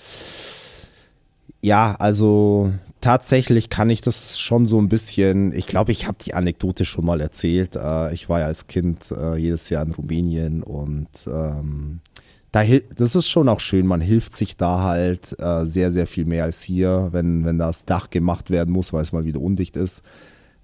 also 1.99 2.73
tatsächlich 3.01 3.71
kann 3.71 3.91
ich 3.91 4.01
das 4.01 4.39
schon 4.39 4.67
so 4.67 4.79
ein 4.79 4.89
bisschen, 4.89 5.53
ich 5.53 5.67
glaube, 5.67 5.93
ich 5.93 6.07
habe 6.07 6.19
die 6.25 6.35
Anekdote 6.35 6.85
schon 6.85 7.05
mal 7.05 7.21
erzählt. 7.21 7.77
Äh, 7.77 8.13
ich 8.13 8.29
war 8.29 8.41
ja 8.41 8.47
als 8.47 8.67
Kind 8.67 9.11
äh, 9.11 9.37
jedes 9.37 9.69
Jahr 9.69 9.85
in 9.85 9.93
Rumänien 9.93 10.63
und 10.63 11.09
ähm, 11.27 12.01
da, 12.53 12.63
das 12.97 13.15
ist 13.15 13.29
schon 13.29 13.49
auch 13.49 13.61
schön, 13.61 13.87
man 13.87 14.01
hilft 14.01 14.35
sich 14.35 14.57
da 14.57 14.83
halt 14.83 15.39
äh, 15.39 15.67
sehr, 15.67 15.91
sehr 15.91 16.07
viel 16.07 16.25
mehr 16.25 16.45
als 16.45 16.63
hier, 16.63 17.09
wenn, 17.13 17.45
wenn 17.45 17.59
das 17.59 17.85
Dach 17.85 18.11
gemacht 18.11 18.51
werden 18.51 18.73
muss, 18.73 18.93
weil 18.93 19.03
es 19.03 19.13
mal 19.13 19.25
wieder 19.25 19.41
undicht 19.41 19.77
ist. 19.77 20.03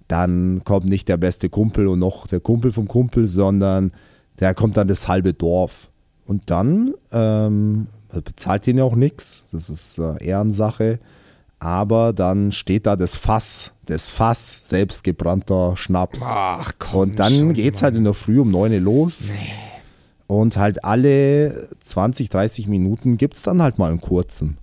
Dann 0.08 0.62
kommt 0.64 0.86
nicht 0.86 1.08
der 1.08 1.16
beste 1.16 1.48
Kumpel 1.48 1.86
und 1.88 1.98
noch 1.98 2.26
der 2.26 2.40
Kumpel 2.40 2.72
vom 2.72 2.88
Kumpel, 2.88 3.26
sondern 3.26 3.92
da 4.36 4.54
kommt 4.54 4.76
dann 4.76 4.88
das 4.88 5.08
halbe 5.08 5.32
Dorf. 5.32 5.90
Und 6.26 6.50
dann 6.50 6.94
ähm, 7.12 7.88
bezahlt 8.22 8.66
ihn 8.66 8.78
ja 8.78 8.84
auch 8.84 8.96
nichts, 8.96 9.44
das 9.52 9.70
ist 9.70 9.98
äh, 9.98 10.22
Ehrensache. 10.24 10.98
Aber 11.60 12.12
dann 12.12 12.52
steht 12.52 12.86
da 12.86 12.94
das 12.96 13.16
Fass, 13.16 13.72
das 13.86 14.10
Fass 14.10 14.58
selbstgebrannter 14.64 15.76
Schnaps. 15.76 16.20
Ach 16.22 16.72
komm. 16.78 17.00
Und 17.00 17.18
dann 17.18 17.32
schon, 17.32 17.52
geht's 17.54 17.80
Mann. 17.80 17.84
halt 17.92 17.96
in 17.96 18.04
der 18.04 18.12
Früh 18.14 18.38
um 18.40 18.50
9 18.50 18.72
Uhr 18.74 18.80
los. 18.80 19.30
Und 20.26 20.56
halt 20.56 20.84
alle 20.84 21.68
20, 21.82 22.28
30 22.28 22.66
Minuten 22.68 23.16
gibt's 23.16 23.42
dann 23.42 23.62
halt 23.62 23.78
mal 23.78 23.90
einen 23.90 24.00
kurzen. 24.00 24.58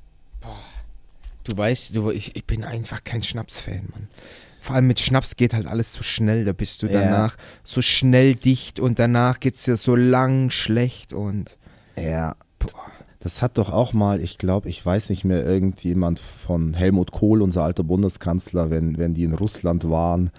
Du 1.44 1.58
weißt, 1.58 1.96
du, 1.96 2.12
ich, 2.12 2.36
ich 2.36 2.46
bin 2.46 2.64
einfach 2.64 3.04
kein 3.04 3.24
Schnaps-Fan, 3.24 3.88
Mann. 3.92 4.08
Vor 4.62 4.76
allem 4.76 4.86
mit 4.86 5.00
Schnaps 5.00 5.36
geht 5.36 5.56
halt 5.56 5.66
alles 5.66 5.94
so 5.94 6.04
schnell. 6.04 6.46
Da 6.46 6.54
bist 6.54 6.84
du 6.84 6.88
Ja. 6.88 7.02
danach 7.02 7.36
so 7.64 7.82
schnell 7.82 8.36
dicht 8.36 8.80
und 8.80 9.00
danach 9.00 9.40
geht's 9.40 9.64
dir 9.64 9.76
so 9.76 9.96
lang 9.96 10.52
schlecht 10.52 11.14
und. 11.14 11.58
Ja, 11.98 12.36
Boah. 12.60 12.70
Das 13.22 13.42
hat 13.42 13.58
doch 13.58 13.72
auch 13.72 13.94
mal, 13.94 14.20
ich 14.22 14.38
glaube, 14.38 14.68
ich 14.68 14.84
weiß 14.86 15.10
nicht 15.12 15.24
mehr, 15.24 15.46
irgendjemand 15.46 16.20
von 16.20 16.74
Helmut 16.74 17.12
Kohl, 17.12 17.42
unser 17.42 17.64
alter 17.64 17.84
Bundeskanzler, 17.84 18.70
wenn, 18.72 18.98
wenn 18.98 19.14
die 19.14 19.24
in 19.24 19.34
Russland 19.36 19.90
waren, 19.90 20.32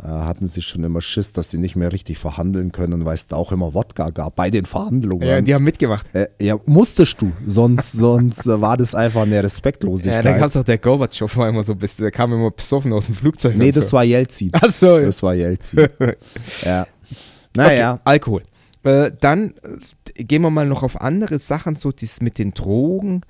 äh, 0.00 0.06
hatten 0.06 0.46
sie 0.48 0.62
schon 0.62 0.82
immer 0.84 1.00
Schiss, 1.02 1.32
dass 1.32 1.50
sie 1.50 1.58
nicht 1.58 1.74
mehr 1.76 1.92
richtig 1.92 2.18
verhandeln 2.18 2.70
können, 2.72 3.04
weil 3.04 3.16
es 3.16 3.26
da 3.26 3.34
auch 3.36 3.50
immer 3.52 3.74
Wodka 3.74 4.10
gab 4.10 4.36
bei 4.36 4.48
den 4.48 4.64
Verhandlungen. 4.64 5.26
Ja, 5.26 5.40
die 5.40 5.52
haben 5.54 5.64
mitgemacht. 5.64 6.06
äh, 6.14 6.28
ja, 6.40 6.56
musstest 6.66 7.20
du, 7.20 7.32
sonst, 7.46 7.92
sonst 7.92 8.46
äh, 8.46 8.60
war 8.60 8.76
das 8.76 8.94
einfach 8.94 9.22
eine 9.22 9.34
Ja, 9.34 9.40
Respektlosigkeit. 9.42 10.24
da 10.24 10.38
gab's 10.38 10.56
auch 10.56 10.64
der 10.64 10.78
Gorbatschow, 10.78 11.36
war 11.36 11.48
immer 11.48 11.64
so 11.64 11.74
bist. 11.74 11.98
Der 12.00 12.12
kam 12.12 12.32
immer 12.32 12.50
besoffen 12.52 12.92
aus 12.92 13.06
dem 13.06 13.16
Flugzeug. 13.16 13.56
nee, 13.56 13.72
das 13.72 13.88
so. 13.88 13.96
war 13.96 14.04
Jelzin. 14.04 14.52
Ach 14.54 14.70
so, 14.70 14.98
ja. 14.98 15.04
Das 15.06 15.22
war 15.22 15.34
Jelzin. 15.34 15.88
ja. 16.64 16.86
Naja, 17.56 17.94
Okay, 17.94 18.00
Alkohol. 18.04 18.42
Äh, 18.84 19.10
dann 19.20 19.50
äh, 19.50 19.52
gehen 20.24 20.42
wir 20.42 20.50
mal 20.50 20.66
noch 20.66 20.82
auf 20.82 21.00
andere 21.00 21.38
Sachen, 21.38 21.76
so 21.76 21.90
dieses 21.92 22.20
mit 22.20 22.38
den 22.38 22.52
Drogen. 22.52 23.22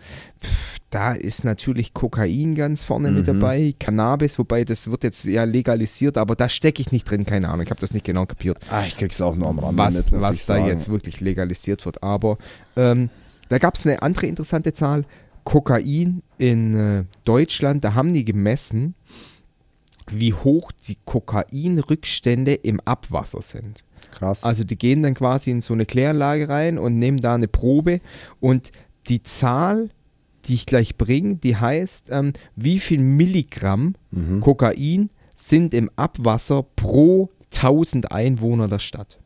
Pff, 0.42 0.78
da 0.90 1.12
ist 1.12 1.44
natürlich 1.44 1.94
Kokain 1.94 2.54
ganz 2.54 2.82
vorne 2.82 3.10
mit 3.10 3.22
Mhm. 3.22 3.38
dabei, 3.40 3.74
Cannabis, 3.78 4.38
wobei 4.38 4.64
das 4.64 4.90
wird 4.90 5.04
jetzt 5.04 5.24
ja 5.24 5.44
legalisiert, 5.44 6.16
aber 6.18 6.34
da 6.36 6.48
stecke 6.48 6.82
ich 6.82 6.90
nicht 6.92 7.08
drin, 7.08 7.24
keine 7.24 7.48
Ahnung. 7.48 7.62
Ich 7.64 7.70
habe 7.70 7.80
das 7.80 7.92
nicht 7.94 8.04
genau 8.04 8.26
kapiert, 8.26 8.58
ah, 8.70 8.84
ich 8.86 8.96
krieg's 8.96 9.20
auch 9.20 9.36
nur 9.36 9.48
am 9.48 9.58
Rande 9.60 9.78
was, 9.78 9.94
mit, 9.94 10.12
was 10.12 10.46
da 10.46 10.54
sagen. 10.54 10.66
jetzt 10.66 10.88
wirklich 10.88 11.20
legalisiert 11.20 11.84
wird. 11.86 12.02
Aber 12.02 12.38
ähm, 12.76 13.08
da 13.48 13.58
gab 13.58 13.74
es 13.76 13.86
eine 13.86 14.02
andere 14.02 14.26
interessante 14.26 14.72
Zahl. 14.72 15.04
Kokain 15.44 16.22
in 16.38 16.76
äh, 16.76 17.04
Deutschland, 17.24 17.82
da 17.84 17.94
haben 17.94 18.12
die 18.12 18.24
gemessen, 18.24 18.94
wie 20.08 20.32
hoch 20.32 20.72
die 20.88 20.96
Kokainrückstände 21.04 22.54
im 22.54 22.80
Abwasser 22.80 23.42
sind. 23.42 23.84
Krass. 24.10 24.44
Also 24.44 24.64
die 24.64 24.76
gehen 24.76 25.02
dann 25.02 25.14
quasi 25.14 25.50
in 25.50 25.60
so 25.60 25.74
eine 25.74 25.86
Kläranlage 25.86 26.48
rein 26.48 26.78
und 26.78 26.96
nehmen 26.96 27.18
da 27.18 27.34
eine 27.34 27.48
Probe 27.48 28.00
und 28.40 28.72
die 29.08 29.22
Zahl, 29.22 29.90
die 30.46 30.54
ich 30.54 30.66
gleich 30.66 30.96
bringe, 30.96 31.36
die 31.36 31.56
heißt, 31.56 32.08
ähm, 32.10 32.32
wie 32.56 32.80
viel 32.80 33.00
Milligramm 33.00 33.94
Mhm. 34.10 34.40
Kokain 34.40 35.10
sind 35.36 35.72
im 35.74 35.90
Abwasser 35.96 36.64
pro 36.76 37.30
1000 37.52 38.10
Einwohner 38.12 38.68
der 38.68 38.78
Stadt. 38.78 39.18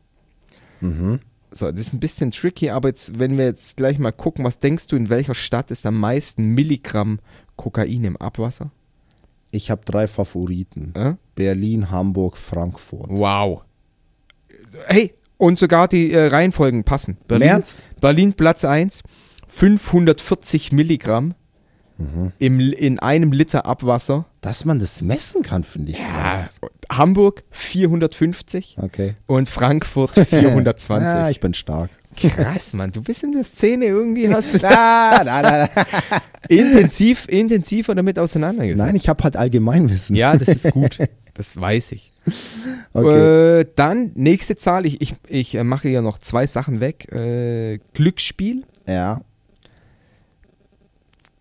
Mhm. 0.81 1.19
So, 1.51 1.71
das 1.71 1.87
ist 1.87 1.93
ein 1.93 1.99
bisschen 1.99 2.31
tricky, 2.31 2.69
aber 2.69 2.89
jetzt, 2.89 3.17
wenn 3.17 3.37
wir 3.37 3.45
jetzt 3.45 3.77
gleich 3.77 3.97
mal 3.97 4.11
gucken, 4.11 4.43
was 4.43 4.59
denkst 4.59 4.87
du, 4.87 4.95
in 4.95 5.09
welcher 5.09 5.35
Stadt 5.35 5.71
ist 5.71 5.85
am 5.85 5.99
meisten 5.99 6.49
Milligramm 6.49 7.19
Kokain 7.55 8.03
im 8.03 8.17
Abwasser? 8.17 8.71
Ich 9.55 9.71
habe 9.71 9.81
drei 9.85 10.07
Favoriten. 10.07 10.93
Äh? 10.95 11.13
Berlin, 11.35 11.89
Hamburg, 11.91 12.37
Frankfurt. 12.37 13.07
Wow. 13.09 13.61
Hey, 14.87 15.13
und 15.37 15.57
sogar 15.59 15.87
die 15.87 16.11
äh, 16.11 16.27
Reihenfolgen 16.27 16.83
passen. 16.83 17.17
Berlin, 17.27 17.49
Ernst? 17.49 17.77
Berlin 18.01 18.33
Platz 18.33 18.65
1, 18.65 19.01
540 19.47 20.71
Milligramm 20.71 21.33
im, 22.39 22.59
in 22.59 22.99
einem 22.99 23.31
Liter 23.31 23.65
Abwasser. 23.65 24.25
Dass 24.41 24.65
man 24.65 24.79
das 24.79 25.01
messen 25.01 25.43
kann, 25.43 25.63
finde 25.63 25.93
ich 25.93 25.97
krass. 25.97 26.59
Hamburg 26.91 27.43
450 27.51 28.77
Okay. 28.81 29.15
und 29.27 29.47
Frankfurt 29.49 30.11
420. 30.11 31.07
Ja, 31.15 31.29
ich 31.29 31.39
bin 31.39 31.53
stark. 31.53 31.89
Krass, 32.15 32.73
Mann, 32.73 32.91
du 32.91 33.01
bist 33.01 33.23
in 33.23 33.31
der 33.33 33.43
Szene 33.43 33.85
irgendwie, 33.85 34.33
hast 34.33 34.53
du 34.53 34.57
Na, 34.61 35.23
na, 35.23 35.41
na, 35.41 35.69
na. 35.75 36.21
intensiv, 36.49 37.27
intensiver 37.27 37.93
damit 37.95 38.17
auseinandergesetzt. 38.19 38.85
Nein, 38.85 38.95
ich 38.95 39.09
habe 39.09 39.23
halt 39.23 39.35
Allgemeinwissen. 39.35 40.15
Ja, 40.15 40.35
das 40.37 40.47
ist 40.49 40.71
gut. 40.71 40.97
Das 41.37 41.59
weiß 41.59 41.91
ich. 41.91 42.13
Okay. 42.93 43.59
Äh, 43.59 43.65
dann, 43.75 44.11
nächste 44.15 44.55
Zahl. 44.55 44.85
Ich, 44.85 45.01
ich, 45.01 45.15
ich 45.27 45.55
äh, 45.55 45.65
mache 45.65 45.89
hier 45.89 46.01
noch 46.01 46.17
zwei 46.17 46.47
Sachen 46.47 46.79
weg. 46.79 47.11
Äh, 47.11 47.79
Glücksspiel. 47.93 48.63
Ja. 48.87 49.19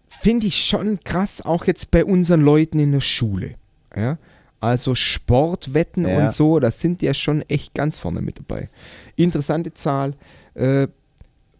Finde 0.08 0.48
ich 0.48 0.64
schon 0.64 0.98
krass, 1.04 1.42
auch 1.42 1.66
jetzt 1.66 1.92
bei 1.92 2.04
unseren 2.04 2.40
Leuten 2.40 2.80
in 2.80 2.90
der 2.90 3.00
Schule. 3.00 3.54
Ja? 3.94 4.18
Also 4.58 4.96
Sportwetten 4.96 6.08
Ja. 6.08 6.24
und 6.24 6.32
so, 6.32 6.58
da 6.58 6.72
sind 6.72 7.00
ja 7.00 7.14
schon 7.14 7.42
echt 7.42 7.74
ganz 7.74 8.00
vorne 8.00 8.20
mit 8.20 8.38
dabei. 8.40 8.70
Interessante 9.14 9.74
Zahl. 9.74 10.14
Äh, 10.54 10.88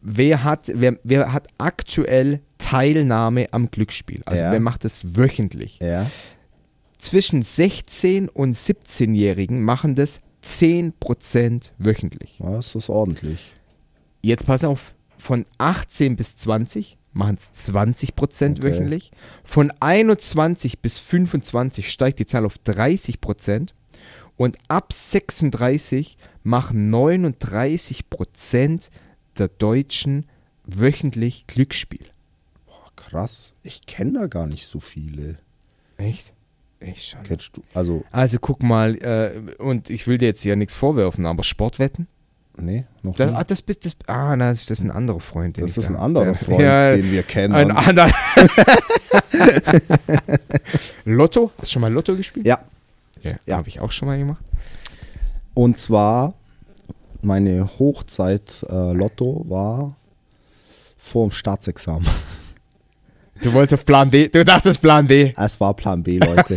wer, 0.01 0.45
hat, 0.45 0.71
wer, 0.75 0.99
wer 1.03 1.33
hat 1.33 1.49
aktuell 1.59 2.41
Teilnahme 2.59 3.47
am 3.53 3.71
Glücksspiel? 3.71 4.23
Also 4.25 4.43
Ja. 4.43 4.53
wer 4.53 4.61
macht 4.61 4.85
es 4.85 5.17
wöchentlich? 5.17 5.79
Ja. 5.81 6.11
Zwischen 6.99 7.43
16 7.43 8.29
und 8.29 8.57
17-Jährigen 8.57 9.63
machen 9.63 9.95
das 9.95 10.21
10% 10.43 11.73
wöchentlich. 11.79 12.39
Das 12.39 12.75
ist 12.75 12.89
ordentlich. 12.89 13.53
Jetzt 14.23 14.47
pass 14.47 14.65
auf, 14.65 14.95
von 15.19 15.45
18 15.59 16.17
bis 16.17 16.37
20 16.37 16.97
machen 17.13 17.37
es 17.37 17.53
20% 17.71 18.59
Okay. 18.59 18.63
wöchentlich. 18.63 19.11
Von 19.45 19.73
21 19.81 20.81
bis 20.81 20.99
25 20.99 21.91
steigt 21.91 22.19
die 22.19 22.27
Zahl 22.27 22.45
auf 22.45 22.57
30%. 22.67 23.71
Und 24.37 24.59
ab 24.69 24.93
36 24.93 26.17
machen 26.45 26.95
39% 26.95 28.91
der 29.39 29.49
Deutschen 29.49 30.27
wöchentlich 30.65 31.47
Glücksspiel. 31.49 32.07
Boah, 32.67 32.91
krass. 32.95 33.53
Ich 33.65 33.87
kenne 33.87 34.13
da 34.21 34.27
gar 34.29 34.47
nicht 34.47 34.67
so 34.69 34.79
viele. 34.81 35.39
Echt? 35.97 36.33
Echt 36.81 37.07
schon. 37.09 37.23
Kennst 37.25 37.51
du? 37.57 37.63
Also, 37.73 38.05
Also 38.13 38.39
guck 38.39 38.63
mal, 38.63 38.95
äh, 39.03 39.41
und 39.61 39.91
ich 39.91 40.07
will 40.07 40.19
dir 40.19 40.27
jetzt 40.27 40.43
hier 40.43 40.55
nichts 40.57 40.75
vorwerfen, 40.75 41.27
aber 41.27 41.43
Sportwetten? 41.43 42.07
nee, 42.57 42.85
noch 43.03 43.17
Das, 43.17 43.31
nie. 43.31 43.37
ah, 43.37 43.43
das, 43.43 43.63
bist- 43.63 43.85
das, 43.85 43.97
ah, 44.07 44.37
na, 44.37 44.51
das 44.51 44.61
ist 44.61 44.71
das 44.71 44.81
ein 44.81 44.91
anderer 44.93 45.19
Freund. 45.21 45.57
den 45.57 45.67
Das 45.67 45.77
ist 45.77 45.89
ein 45.91 45.97
anderer 45.97 46.25
der- 46.27 46.35
Freund, 46.37 46.61
Ja, 46.61 46.89
den 46.95 47.11
wir 47.11 47.23
kennen. 47.25 47.53
Ein 47.55 47.73
anderer. 47.73 48.13
Lotto? 51.05 51.51
Hast 51.59 51.71
du 51.71 51.73
schon 51.73 51.83
mal 51.83 51.93
Lotto 51.93 52.15
gespielt? 52.17 52.47
ja. 52.47 52.61
Ja, 53.23 53.31
Ja. 53.47 53.57
habe 53.57 53.69
ich 53.69 53.81
auch 53.81 53.91
schon 53.91 54.07
mal 54.07 54.19
gemacht. 54.19 54.45
Und 55.55 55.79
zwar, 55.79 56.35
meine 57.23 57.69
Hochzeit 57.79 58.67
äh, 58.69 58.93
Lotto 58.93 59.45
war 59.49 59.97
vor 60.97 61.29
dem 61.29 61.31
Staatsexamen. 61.31 62.09
Du 63.43 63.53
wolltest 63.53 63.81
auf 63.81 63.85
Plan 63.85 64.09
B, 64.11 64.29
du 64.29 64.45
dachtest 64.45 64.81
Plan 64.81 65.09
B. 65.09 65.33
Es 65.37 65.61
war 65.61 65.75
Plan 65.75 66.05
B, 66.05 66.19
Leute. 66.19 66.57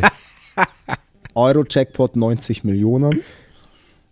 Euro-Jackpot 1.33 2.15
90 2.15 2.63
Millionen. 2.63 3.23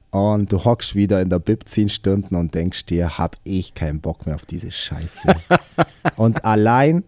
Und 0.10 0.51
du 0.51 0.63
hockst 0.63 0.96
wieder 0.96 1.22
in 1.22 1.30
der 1.30 1.39
Bib 1.39 1.70
10 1.70 1.89
Stunden 1.89 2.36
und 2.36 2.56
denkst 2.56 2.86
dir, 2.86 3.18
hab 3.18 3.38
ich 3.44 3.75
keinen 3.75 4.00
Bock 4.00 4.25
mehr 4.25 4.36
auf 4.36 4.46
diese 4.46 4.72
Scheiße. 4.72 5.36
und 6.15 6.44
allein 6.44 7.04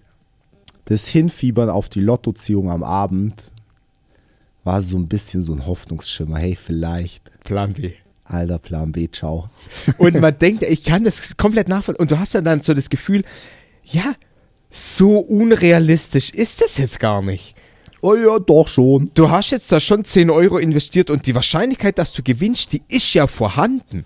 das 0.86 1.07
Hinfiebern 1.07 1.69
auf 1.69 1.89
die 1.89 2.01
Lottoziehung 2.01 2.69
am 2.69 2.84
Abend 2.84 3.51
war 4.63 4.81
so 4.81 4.98
ein 4.98 5.07
bisschen 5.07 5.41
so 5.41 5.53
ein 5.53 5.65
Hoffnungsschimmer. 5.65 6.38
Hey, 6.38 6.55
vielleicht. 6.55 7.31
Plan 7.48 7.72
B. 7.72 7.94
Alter, 8.25 8.60
Plan 8.60 8.92
B, 8.92 9.08
ciao. 9.10 9.50
Und 9.98 10.20
man 10.20 10.38
denkt, 10.38 10.63
ich 10.63 10.84
kann 10.84 11.06
das 11.06 11.38
komplett 11.38 11.70
nachvollziehen. 11.70 12.01
Und 12.01 12.12
du 12.12 12.20
hast 12.20 12.34
ja 12.34 12.42
dann 12.42 12.60
so 12.60 12.74
das 12.74 12.89
Gefühl, 12.89 13.24
ja, 13.86 14.16
so 14.70 15.18
unrealistisch 15.20 16.32
ist 16.32 16.62
das 16.62 16.77
jetzt 16.77 17.00
gar 17.00 17.22
nicht. 17.22 17.56
Oh 18.01 18.16
ja, 18.16 18.38
doch 18.38 18.68
schon. 18.68 19.12
Du 19.13 19.32
hast 19.32 19.51
jetzt 19.51 19.72
da 19.72 19.80
schon 19.80 20.04
10 20.04 20.30
Euro 20.30 20.58
investiert 20.58 21.10
und 21.10 21.25
die 21.25 21.34
Wahrscheinlichkeit, 21.34 21.98
dass 21.98 22.12
du 22.12 22.22
gewinnst, 22.22 22.74
die 22.74 22.82
ist 22.89 23.13
ja 23.13 23.27
vorhanden. 23.27 24.04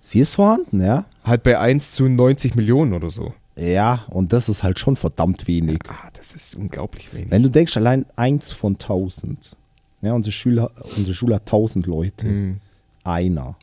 Sie 0.00 0.20
ist 0.20 0.34
vorhanden, 0.34 0.80
ja? 0.80 1.06
Halt 1.24 1.42
bei 1.42 1.58
1 1.58 1.90
zu 1.90 2.08
90 2.08 2.54
Millionen 2.54 2.94
oder 2.94 3.10
so. 3.10 3.34
Ja, 3.56 4.04
und 4.10 4.32
das 4.32 4.48
ist 4.48 4.62
halt 4.62 4.78
schon 4.78 4.94
verdammt 4.94 5.48
wenig. 5.48 5.80
Ah, 5.88 6.10
das 6.12 6.32
ist 6.32 6.54
unglaublich 6.54 7.12
wenig. 7.12 7.32
Wenn 7.32 7.42
du 7.42 7.50
denkst, 7.50 7.76
allein 7.76 8.06
eins 8.14 8.52
von 8.52 8.74
1000. 8.74 9.56
Ja, 10.02 10.12
unsere 10.12 10.32
Schule, 10.32 10.70
unsere 10.96 11.14
Schule 11.14 11.34
hat 11.34 11.42
1000 11.42 11.86
Leute. 11.86 12.28
Hm. 12.28 12.60
Einer. 13.06 13.56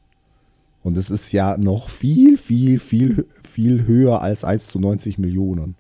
Und 0.83 0.97
das 0.97 1.09
ist 1.09 1.31
ja 1.31 1.57
noch 1.57 1.89
viel, 1.89 2.37
viel, 2.37 2.79
viel, 2.79 3.25
viel 3.49 3.85
höher 3.85 4.21
als 4.21 4.43
1 4.43 4.67
zu 4.67 4.79
90 4.79 5.17
Millionen. 5.17 5.75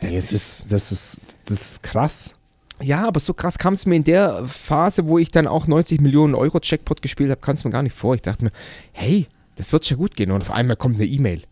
das 0.00 0.10
Ey, 0.10 0.16
es 0.16 0.32
ist, 0.32 0.66
das, 0.68 0.92
ist, 0.92 1.18
das 1.46 1.72
ist 1.72 1.82
krass. 1.82 2.34
Ja, 2.80 3.08
aber 3.08 3.18
so 3.18 3.34
krass 3.34 3.58
kam 3.58 3.74
es 3.74 3.86
mir 3.86 3.96
in 3.96 4.04
der 4.04 4.46
Phase, 4.46 5.06
wo 5.06 5.18
ich 5.18 5.30
dann 5.30 5.46
auch 5.46 5.66
90 5.66 6.00
Millionen 6.00 6.34
Euro 6.34 6.60
Jackpot 6.62 7.02
gespielt 7.02 7.30
habe, 7.30 7.40
kam 7.40 7.54
es 7.54 7.64
mir 7.64 7.70
gar 7.70 7.82
nicht 7.82 7.96
vor. 7.96 8.14
Ich 8.14 8.22
dachte 8.22 8.44
mir, 8.44 8.52
hey, 8.92 9.26
das 9.56 9.72
wird 9.72 9.86
schon 9.86 9.96
gut 9.96 10.14
gehen. 10.14 10.30
Und 10.30 10.42
auf 10.42 10.50
einmal 10.50 10.76
kommt 10.76 10.96
eine 10.96 11.06
E-Mail. 11.06 11.42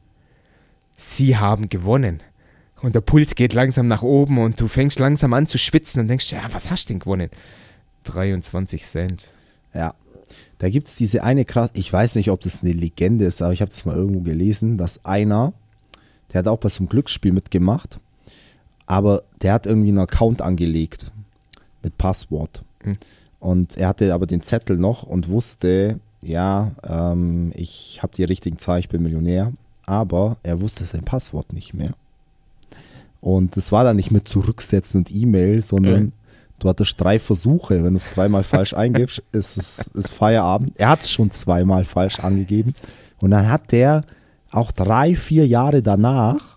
Sie 0.94 1.36
haben 1.36 1.68
gewonnen. 1.68 2.22
Und 2.82 2.94
der 2.94 3.00
Puls 3.00 3.34
geht 3.34 3.54
langsam 3.54 3.88
nach 3.88 4.02
oben 4.02 4.38
und 4.38 4.60
du 4.60 4.68
fängst 4.68 4.98
langsam 4.98 5.32
an 5.32 5.46
zu 5.46 5.58
schwitzen 5.58 6.02
und 6.02 6.08
denkst, 6.08 6.30
ja, 6.30 6.42
was 6.52 6.70
hast 6.70 6.88
du 6.88 6.92
denn 6.92 7.00
gewonnen? 7.00 7.30
23 8.04 8.84
Cent. 8.84 9.32
Ja. 9.74 9.94
Da 10.58 10.68
gibt 10.70 10.88
es 10.88 10.94
diese 10.94 11.22
eine 11.22 11.44
krass, 11.44 11.70
ich 11.74 11.92
weiß 11.92 12.14
nicht, 12.14 12.30
ob 12.30 12.40
das 12.40 12.62
eine 12.62 12.72
Legende 12.72 13.24
ist, 13.24 13.42
aber 13.42 13.52
ich 13.52 13.60
habe 13.60 13.70
das 13.70 13.84
mal 13.84 13.96
irgendwo 13.96 14.20
gelesen, 14.20 14.78
dass 14.78 15.04
einer, 15.04 15.52
der 16.32 16.40
hat 16.40 16.48
auch 16.48 16.58
bei 16.58 16.68
so 16.68 16.80
einem 16.80 16.88
Glücksspiel 16.88 17.32
mitgemacht, 17.32 18.00
aber 18.86 19.22
der 19.42 19.52
hat 19.52 19.66
irgendwie 19.66 19.88
einen 19.88 19.98
Account 19.98 20.42
angelegt 20.42 21.12
mit 21.82 21.98
Passwort. 21.98 22.64
Hm. 22.82 22.94
Und 23.38 23.76
er 23.76 23.88
hatte 23.88 24.12
aber 24.14 24.26
den 24.26 24.42
Zettel 24.42 24.76
noch 24.78 25.02
und 25.02 25.28
wusste, 25.28 26.00
ja, 26.22 26.72
ähm, 26.82 27.52
ich 27.54 28.00
habe 28.02 28.16
die 28.16 28.24
richtigen 28.24 28.58
Zahlen, 28.58 28.80
ich 28.80 28.88
bin 28.88 29.02
Millionär, 29.02 29.52
aber 29.84 30.38
er 30.42 30.60
wusste 30.60 30.84
sein 30.84 31.04
Passwort 31.04 31.52
nicht 31.52 31.74
mehr. 31.74 31.94
Und 33.20 33.56
das 33.56 33.72
war 33.72 33.84
dann 33.84 33.96
nicht 33.96 34.10
mit 34.10 34.28
Zurücksetzen 34.28 35.00
und 35.00 35.14
E-Mail, 35.14 35.60
sondern 35.60 36.04
Mhm. 36.04 36.12
Du 36.58 36.68
hattest 36.68 37.00
drei 37.00 37.18
Versuche. 37.18 37.82
Wenn 37.84 37.92
du 37.92 37.96
es 37.96 38.10
dreimal 38.12 38.42
falsch 38.42 38.74
eingibst, 38.74 39.22
ist 39.32 39.56
es 39.56 39.78
ist 39.88 40.12
Feierabend. 40.12 40.72
Er 40.76 40.88
hat 40.90 41.02
es 41.02 41.10
schon 41.10 41.30
zweimal 41.30 41.84
falsch 41.84 42.20
angegeben. 42.20 42.74
Und 43.18 43.30
dann 43.30 43.48
hat 43.50 43.72
der 43.72 44.04
auch 44.50 44.72
drei, 44.72 45.14
vier 45.16 45.46
Jahre 45.46 45.82
danach 45.82 46.56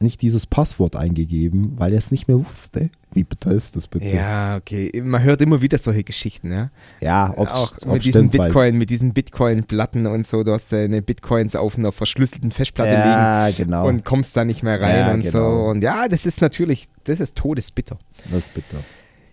nicht 0.00 0.22
dieses 0.22 0.46
Passwort 0.46 0.96
eingegeben, 0.96 1.74
weil 1.76 1.92
er 1.92 1.98
es 1.98 2.10
nicht 2.10 2.28
mehr 2.28 2.38
wusste. 2.44 2.90
Wie 3.12 3.22
bitter 3.22 3.52
ist 3.52 3.76
das 3.76 3.86
bitte? 3.86 4.06
Ja, 4.06 4.56
okay. 4.56 4.90
Man 5.02 5.22
hört 5.22 5.40
immer 5.40 5.62
wieder 5.62 5.78
solche 5.78 6.02
Geschichten, 6.02 6.52
ja. 6.52 6.70
Ja, 7.00 7.32
ob's, 7.36 7.54
auch 7.54 7.72
ob's 7.72 7.86
mit 7.86 8.04
diesen 8.04 8.28
stimmt, 8.28 8.34
weiß- 8.34 8.44
Bitcoin, 8.46 8.76
mit 8.76 8.90
diesen 8.90 9.12
Bitcoin-Platten 9.14 10.06
und 10.06 10.26
so. 10.26 10.42
Du 10.42 10.52
hast 10.52 10.72
deine 10.72 11.00
Bitcoins 11.00 11.54
auf 11.54 11.78
einer 11.78 11.92
verschlüsselten 11.92 12.50
Festplatte 12.50 12.90
liegen. 12.90 13.04
Ja, 13.04 13.50
genau. 13.50 13.86
und 13.86 14.04
kommst 14.04 14.36
da 14.36 14.44
nicht 14.44 14.64
mehr 14.64 14.80
rein 14.80 14.98
Ja, 14.98 15.12
und 15.14 15.20
genau. 15.20 15.30
so. 15.32 15.70
Und 15.70 15.82
ja, 15.82 16.08
das 16.08 16.26
ist 16.26 16.40
natürlich, 16.42 16.88
das 17.04 17.20
ist 17.20 17.36
todesbitter. 17.36 17.96
das 18.30 18.46
ist 18.48 18.54
bitter. 18.54 18.78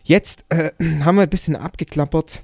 Jetzt 0.04 0.46
äh, 0.50 0.72
haben 1.04 1.16
wir 1.16 1.24
ein 1.24 1.30
bisschen 1.30 1.56
abgeklappert 1.56 2.44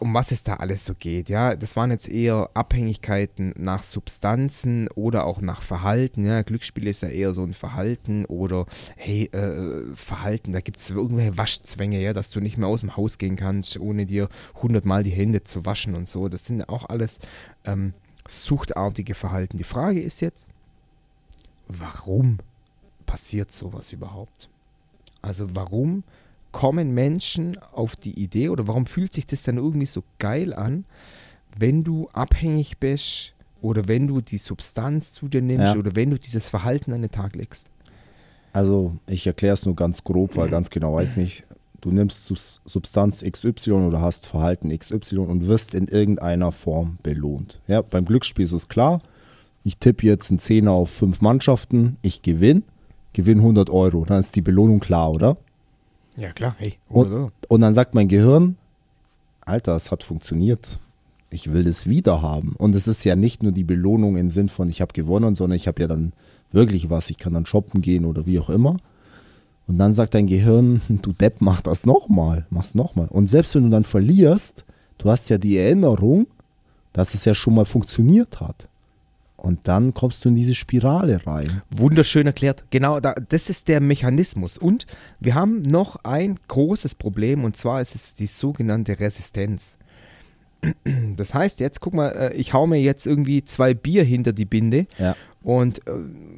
um 0.00 0.14
was 0.14 0.32
es 0.32 0.44
da 0.44 0.54
alles 0.54 0.84
so 0.84 0.94
geht. 0.94 1.28
Ja, 1.28 1.54
das 1.54 1.76
waren 1.76 1.90
jetzt 1.90 2.08
eher 2.08 2.50
Abhängigkeiten 2.54 3.54
nach 3.56 3.82
Substanzen 3.82 4.88
oder 4.88 5.24
auch 5.24 5.40
nach 5.40 5.62
Verhalten. 5.62 6.24
Ja, 6.24 6.42
Glücksspiel 6.42 6.86
ist 6.86 7.02
ja 7.02 7.08
eher 7.08 7.32
so 7.32 7.42
ein 7.42 7.54
Verhalten 7.54 8.24
oder 8.26 8.66
hey, 8.96 9.24
äh, 9.32 9.94
Verhalten, 9.94 10.52
da 10.52 10.60
gibt 10.60 10.78
es 10.78 10.90
irgendwelche 10.90 11.38
Waschzwänge, 11.38 12.00
ja, 12.00 12.12
dass 12.12 12.30
du 12.30 12.40
nicht 12.40 12.58
mehr 12.58 12.68
aus 12.68 12.80
dem 12.80 12.96
Haus 12.96 13.18
gehen 13.18 13.36
kannst, 13.36 13.78
ohne 13.78 14.06
dir 14.06 14.28
hundertmal 14.60 15.02
die 15.02 15.10
Hände 15.10 15.44
zu 15.44 15.64
waschen 15.64 15.94
und 15.94 16.08
so. 16.08 16.28
Das 16.28 16.46
sind 16.46 16.60
ja 16.60 16.68
auch 16.68 16.88
alles 16.88 17.18
ähm, 17.64 17.94
suchtartige 18.28 19.14
Verhalten. 19.14 19.56
Die 19.56 19.64
Frage 19.64 20.00
ist 20.00 20.20
jetzt, 20.20 20.48
warum 21.68 22.38
passiert 23.06 23.52
sowas 23.52 23.92
überhaupt? 23.92 24.48
Also 25.22 25.54
warum 25.54 26.02
kommen 26.52 26.92
Menschen 26.92 27.56
auf 27.72 27.96
die 27.96 28.18
Idee 28.22 28.48
oder 28.50 28.66
warum 28.68 28.86
fühlt 28.86 29.12
sich 29.12 29.26
das 29.26 29.42
dann 29.42 29.56
irgendwie 29.56 29.86
so 29.86 30.02
geil 30.18 30.52
an, 30.54 30.84
wenn 31.58 31.82
du 31.84 32.08
abhängig 32.12 32.78
bist 32.78 33.34
oder 33.60 33.88
wenn 33.88 34.06
du 34.06 34.20
die 34.20 34.38
Substanz 34.38 35.12
zu 35.12 35.28
dir 35.28 35.42
nimmst 35.42 35.74
Ja. 35.74 35.78
oder 35.78 35.96
wenn 35.96 36.10
du 36.10 36.18
dieses 36.18 36.48
Verhalten 36.48 36.92
an 36.92 37.02
den 37.02 37.10
Tag 37.10 37.36
legst? 37.36 37.68
Also 38.52 38.96
ich 39.06 39.26
erkläre 39.26 39.54
es 39.54 39.64
nur 39.64 39.74
ganz 39.76 40.04
grob, 40.04 40.36
weil 40.36 40.50
ganz 40.50 40.68
genau 40.70 40.94
weiß 40.94 41.16
nicht. 41.16 41.44
Du 41.80 41.90
nimmst 41.90 42.26
Substanz 42.64 43.24
XY 43.24 43.72
oder 43.72 44.00
hast 44.00 44.26
Verhalten 44.26 44.76
XY 44.76 45.18
und 45.18 45.46
wirst 45.46 45.74
in 45.74 45.88
irgendeiner 45.88 46.52
Form 46.52 46.98
belohnt. 47.02 47.60
Ja, 47.66 47.82
beim 47.82 48.04
Glücksspiel 48.04 48.44
ist 48.44 48.52
es 48.52 48.68
klar. 48.68 49.00
Ich 49.64 49.78
tippe 49.78 50.06
jetzt 50.06 50.30
einen 50.30 50.38
Zehner 50.38 50.72
auf 50.72 50.90
fünf 50.90 51.20
Mannschaften, 51.20 51.96
ich 52.02 52.22
gewinne, 52.22 52.62
gewinne 53.14 53.40
100 53.40 53.70
Euro. 53.70 54.04
Dann 54.04 54.20
ist 54.20 54.36
die 54.36 54.42
Belohnung 54.42 54.80
klar, 54.80 55.10
oder? 55.10 55.36
Ja 56.16 56.32
klar, 56.32 56.54
hey. 56.58 56.74
Und, 56.88 57.32
und 57.48 57.60
dann 57.60 57.74
sagt 57.74 57.94
mein 57.94 58.08
Gehirn, 58.08 58.56
Alter, 59.40 59.76
es 59.76 59.90
hat 59.90 60.04
funktioniert. 60.04 60.78
Ich 61.30 61.52
will 61.52 61.64
das 61.64 61.88
wieder 61.88 62.20
haben. 62.20 62.54
Und 62.58 62.74
es 62.74 62.86
ist 62.86 63.04
ja 63.04 63.16
nicht 63.16 63.42
nur 63.42 63.52
die 63.52 63.64
Belohnung 63.64 64.16
im 64.16 64.30
Sinn 64.30 64.48
von, 64.48 64.68
ich 64.68 64.80
habe 64.80 64.92
gewonnen, 64.92 65.34
sondern 65.34 65.56
ich 65.56 65.66
habe 65.66 65.80
ja 65.82 65.88
dann 65.88 66.12
wirklich 66.52 66.90
was. 66.90 67.10
Ich 67.10 67.18
kann 67.18 67.32
dann 67.32 67.46
shoppen 67.46 67.80
gehen 67.80 68.04
oder 68.04 68.26
wie 68.26 68.38
auch 68.38 68.50
immer. 68.50 68.76
Und 69.66 69.78
dann 69.78 69.94
sagt 69.94 70.14
dein 70.14 70.26
Gehirn, 70.26 70.82
du 70.88 71.12
Depp, 71.12 71.40
mach 71.40 71.60
das 71.60 71.86
nochmal, 71.86 72.46
mach's 72.50 72.74
nochmal. 72.74 73.08
Und 73.08 73.28
selbst 73.28 73.54
wenn 73.54 73.64
du 73.64 73.70
dann 73.70 73.84
verlierst, 73.84 74.64
du 74.98 75.10
hast 75.10 75.30
ja 75.30 75.38
die 75.38 75.56
Erinnerung, 75.56 76.26
dass 76.92 77.14
es 77.14 77.24
ja 77.24 77.34
schon 77.34 77.54
mal 77.54 77.64
funktioniert 77.64 78.40
hat. 78.40 78.68
Und 79.42 79.66
dann 79.66 79.92
kommst 79.92 80.24
du 80.24 80.28
in 80.28 80.36
diese 80.36 80.54
Spirale 80.54 81.26
rein. 81.26 81.62
Wunderschön 81.68 82.28
erklärt. 82.28 82.62
Genau, 82.70 83.00
da, 83.00 83.14
das 83.14 83.50
ist 83.50 83.66
der 83.66 83.80
Mechanismus. 83.80 84.56
Und 84.56 84.86
wir 85.18 85.34
haben 85.34 85.62
noch 85.62 85.96
ein 86.04 86.38
großes 86.46 86.94
Problem 86.94 87.42
und 87.42 87.56
zwar 87.56 87.82
ist 87.82 87.96
es 87.96 88.14
die 88.14 88.28
sogenannte 88.28 89.00
Resistenz. 89.00 89.76
Das 91.16 91.34
heißt 91.34 91.58
jetzt, 91.58 91.80
guck 91.80 91.92
mal, 91.92 92.10
äh, 92.10 92.34
ich 92.34 92.52
hau 92.52 92.68
mir 92.68 92.80
jetzt 92.80 93.04
irgendwie 93.04 93.42
zwei 93.42 93.74
Bier 93.74 94.04
hinter 94.04 94.32
die 94.32 94.44
Binde 94.44 94.86
Ja. 94.96 95.16
und 95.42 95.84
äh, 95.88 95.92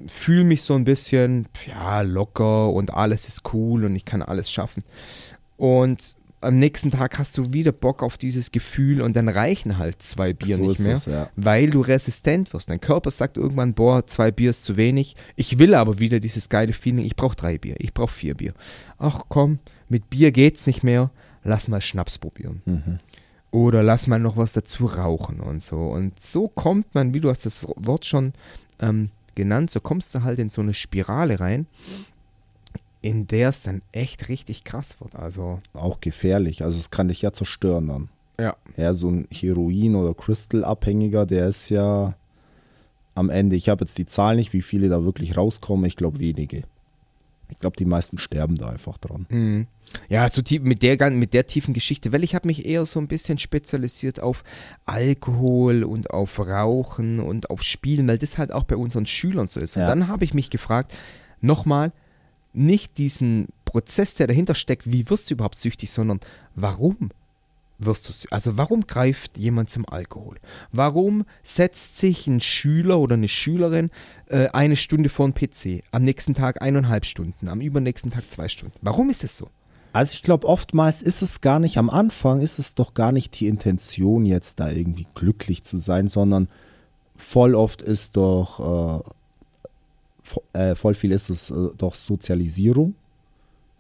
fühle 0.07 0.45
mich 0.45 0.63
so 0.63 0.73
ein 0.75 0.85
bisschen, 0.85 1.47
ja, 1.67 2.01
locker 2.01 2.73
und 2.73 2.95
alles 2.95 3.29
ist 3.29 3.43
cool 3.53 3.85
und 3.85 3.95
ich 3.97 4.07
kann 4.07 4.23
alles 4.23 4.51
schaffen. 4.51 4.83
Und 5.59 6.17
am 6.45 6.59
nächsten 6.59 6.91
Tag 6.91 7.19
hast 7.19 7.37
du 7.39 7.53
wieder 7.53 7.73
Bock 7.73 8.03
auf 8.03 8.19
dieses 8.19 8.53
Gefühl 8.53 9.03
und 9.03 9.17
dann 9.17 9.29
reichen 9.29 9.79
halt 9.79 10.03
zwei 10.03 10.33
Bier 10.33 10.57
So 10.57 10.69
nicht 10.69 10.81
mehr, 10.81 10.95
es, 10.95 11.07
ja. 11.07 11.31
weil 11.37 11.71
du 11.71 11.81
resistent 11.81 12.53
wirst. 12.53 12.71
Dein 12.71 12.81
Körper 12.81 13.11
sagt 13.11 13.37
irgendwann, 13.37 13.75
boah, 13.75 14.07
zwei 14.07 14.31
Bier 14.31 14.51
ist 14.51 14.65
zu 14.65 14.77
wenig. 14.77 15.17
Ich 15.37 15.59
will 15.59 15.75
aber 15.75 15.99
wieder 15.99 16.21
dieses 16.21 16.49
geile 16.49 16.73
Feeling, 16.73 17.05
ich 17.05 17.17
brauche 17.17 17.37
drei 17.37 17.59
Bier, 17.59 17.77
ich 17.79 17.93
brauche 17.93 18.13
vier 18.13 18.35
Bier. 18.35 18.55
Ach 18.99 19.23
komm, 19.29 19.59
mit 19.89 20.11
Bier 20.11 20.33
geht's 20.33 20.67
nicht 20.67 20.83
mehr, 20.85 21.11
lass 21.43 21.69
mal 21.69 21.81
Schnaps 21.81 22.19
probieren. 22.19 22.63
Mhm. 22.65 22.99
Oder 23.51 23.83
lass 23.83 24.07
mal 24.07 24.19
noch 24.19 24.37
was 24.37 24.53
dazu 24.53 24.87
rauchen 24.87 25.41
und 25.41 25.63
so. 25.63 25.77
Und 25.77 26.19
so 26.19 26.49
kommt 26.49 26.95
man, 26.95 27.15
wie 27.15 27.21
du 27.21 27.31
hast 27.31 27.47
das 27.47 27.69
Wort 27.77 28.05
schon 28.05 28.33
ähm, 28.81 29.11
genannt, 29.35 29.71
so 29.71 29.81
kommst 29.81 30.15
du 30.15 30.23
halt 30.23 30.39
in 30.39 30.49
so 30.49 30.61
eine 30.61 30.75
Spirale 30.75 31.41
rein, 31.41 31.67
in 33.05 33.27
der 33.27 33.51
es 33.51 33.63
dann 33.63 33.83
echt 33.93 34.31
richtig 34.31 34.65
krass 34.65 34.97
wird. 34.99 35.15
Also, 35.15 35.59
Auch 35.75 36.01
gefährlich. 36.01 36.65
Also 36.65 36.79
es 36.79 36.91
kann 36.91 37.09
dich 37.09 37.21
ja 37.21 37.33
zerstören 37.35 37.87
dann. 37.89 38.09
ja. 38.41 38.57
Ja, 38.79 38.95
so 38.95 39.11
ein 39.11 39.29
Heroin- 39.31 39.95
oder 39.95 40.15
Crystal-Abhängiger, 40.15 41.27
der 41.27 41.49
ist 41.49 41.69
ja 41.69 42.15
am 43.15 43.29
Ende, 43.29 43.57
ich 43.57 43.69
habe 43.69 43.85
jetzt 43.85 43.99
die 43.99 44.07
Zahl 44.07 44.37
nicht, 44.37 44.55
wie 44.55 44.63
viele 44.63 44.89
da 44.89 45.05
wirklich 45.05 45.37
rauskommen, 45.37 45.85
ich 45.85 45.97
glaube 45.97 46.19
wenige. 46.19 46.63
Ich 47.51 47.59
glaube, 47.61 47.77
die 47.77 47.85
meisten 47.85 48.17
sterben 48.17 48.57
da 48.57 48.71
einfach 48.71 48.97
dran. 48.97 49.27
Mhm. 49.29 49.67
Ja, 50.09 50.27
so 50.31 50.41
tief, 50.41 50.63
mit, 50.63 50.83
der, 50.83 51.11
mit 51.11 51.35
der 51.35 51.47
tiefen 51.47 51.75
Geschichte, 51.75 52.11
weil 52.11 52.25
ich 52.25 52.35
habe 52.35 52.49
mich 52.49 52.65
eher 52.65 52.87
so 52.87 52.99
ein 52.99 53.07
bisschen 53.07 53.37
spezialisiert 53.39 54.19
auf 54.19 54.43
Alkohol 54.87 55.85
und 55.85 56.11
auf 56.11 56.39
Rauchen 56.41 57.21
und 57.21 57.51
auf 57.51 57.63
Spielen, 57.63 58.09
weil 58.09 58.17
das 58.19 58.39
halt 58.39 58.51
auch 58.51 58.65
bei 58.65 58.77
unseren 58.77 59.05
Schülern 59.07 59.49
so 59.49 59.61
ist. 59.61 59.77
Und 59.77 59.83
Ja. 59.83 59.89
dann 59.89 60.09
habe 60.09 60.25
ich 60.25 60.33
mich 60.33 60.49
gefragt, 60.49 60.97
nochmal, 61.43 61.93
nicht 62.55 62.99
diesen 62.99 63.49
Prozess, 63.65 64.15
der 64.15 64.27
dahinter 64.27 64.55
steckt, 64.55 64.91
wie 64.91 65.11
wirst 65.11 65.31
du 65.31 65.35
überhaupt 65.35 65.59
süchtig, 65.59 65.91
sondern 65.91 66.21
warum 66.55 67.11
wirst 67.79 68.09
du 68.09 68.13
süchtig? 68.13 68.33
Also 68.33 68.57
warum 68.57 68.87
greift 68.87 69.37
jemand 69.37 69.71
zum 69.71 69.89
Alkohol? 69.89 70.37
Warum 70.73 71.25
setzt 71.43 71.99
sich 71.99 72.27
ein 72.27 72.41
Schüler 72.41 72.99
oder 73.01 73.15
eine 73.15 73.29
Schülerin 73.29 73.91
äh, 74.27 74.49
eine 74.49 74.77
Stunde 74.77 75.09
vor 75.09 75.29
den 75.29 75.35
PC, 75.35 75.83
am 75.91 76.03
nächsten 76.03 76.35
Tag 76.35 76.63
eineinhalb 76.63 77.05
Stunden, 77.05 77.49
am 77.49 77.61
übernächsten 77.61 78.11
Tag 78.11 78.31
zwei 78.31 78.49
Stunden? 78.49 78.79
Warum 78.81 79.11
ist 79.11 79.25
das 79.25 79.37
so? 79.37 79.49
Also 79.93 80.15
ich 80.15 80.23
glaube, 80.23 80.49
oftmals 80.49 81.03
ist 81.03 81.23
es 81.23 81.41
gar 81.41 81.61
nicht, 81.61 81.79
am 81.79 81.89
Anfang 81.89 82.41
ist 82.41 82.59
es 82.59 82.75
doch 82.75 82.95
gar 82.95 83.13
nicht 83.13 83.39
die 83.39 83.47
Intention, 83.47 84.27
jetzt 84.27 84.59
da 84.59 84.69
irgendwie 84.69 85.07
glücklich 85.15 85.63
zu 85.63 85.79
sein, 85.79 86.09
sondern 86.09 86.49
voll 87.17 87.55
oft 87.55 87.81
ist 87.81 88.17
doch, 88.17 89.05
äh, 89.05 89.11
äh, 90.53 90.75
voll 90.75 90.95
viel 90.95 91.13
ist 91.13 91.31
es 91.31 91.51
äh, 91.51 91.55
doch 91.77 91.95
Sozialisierung. 91.95 92.95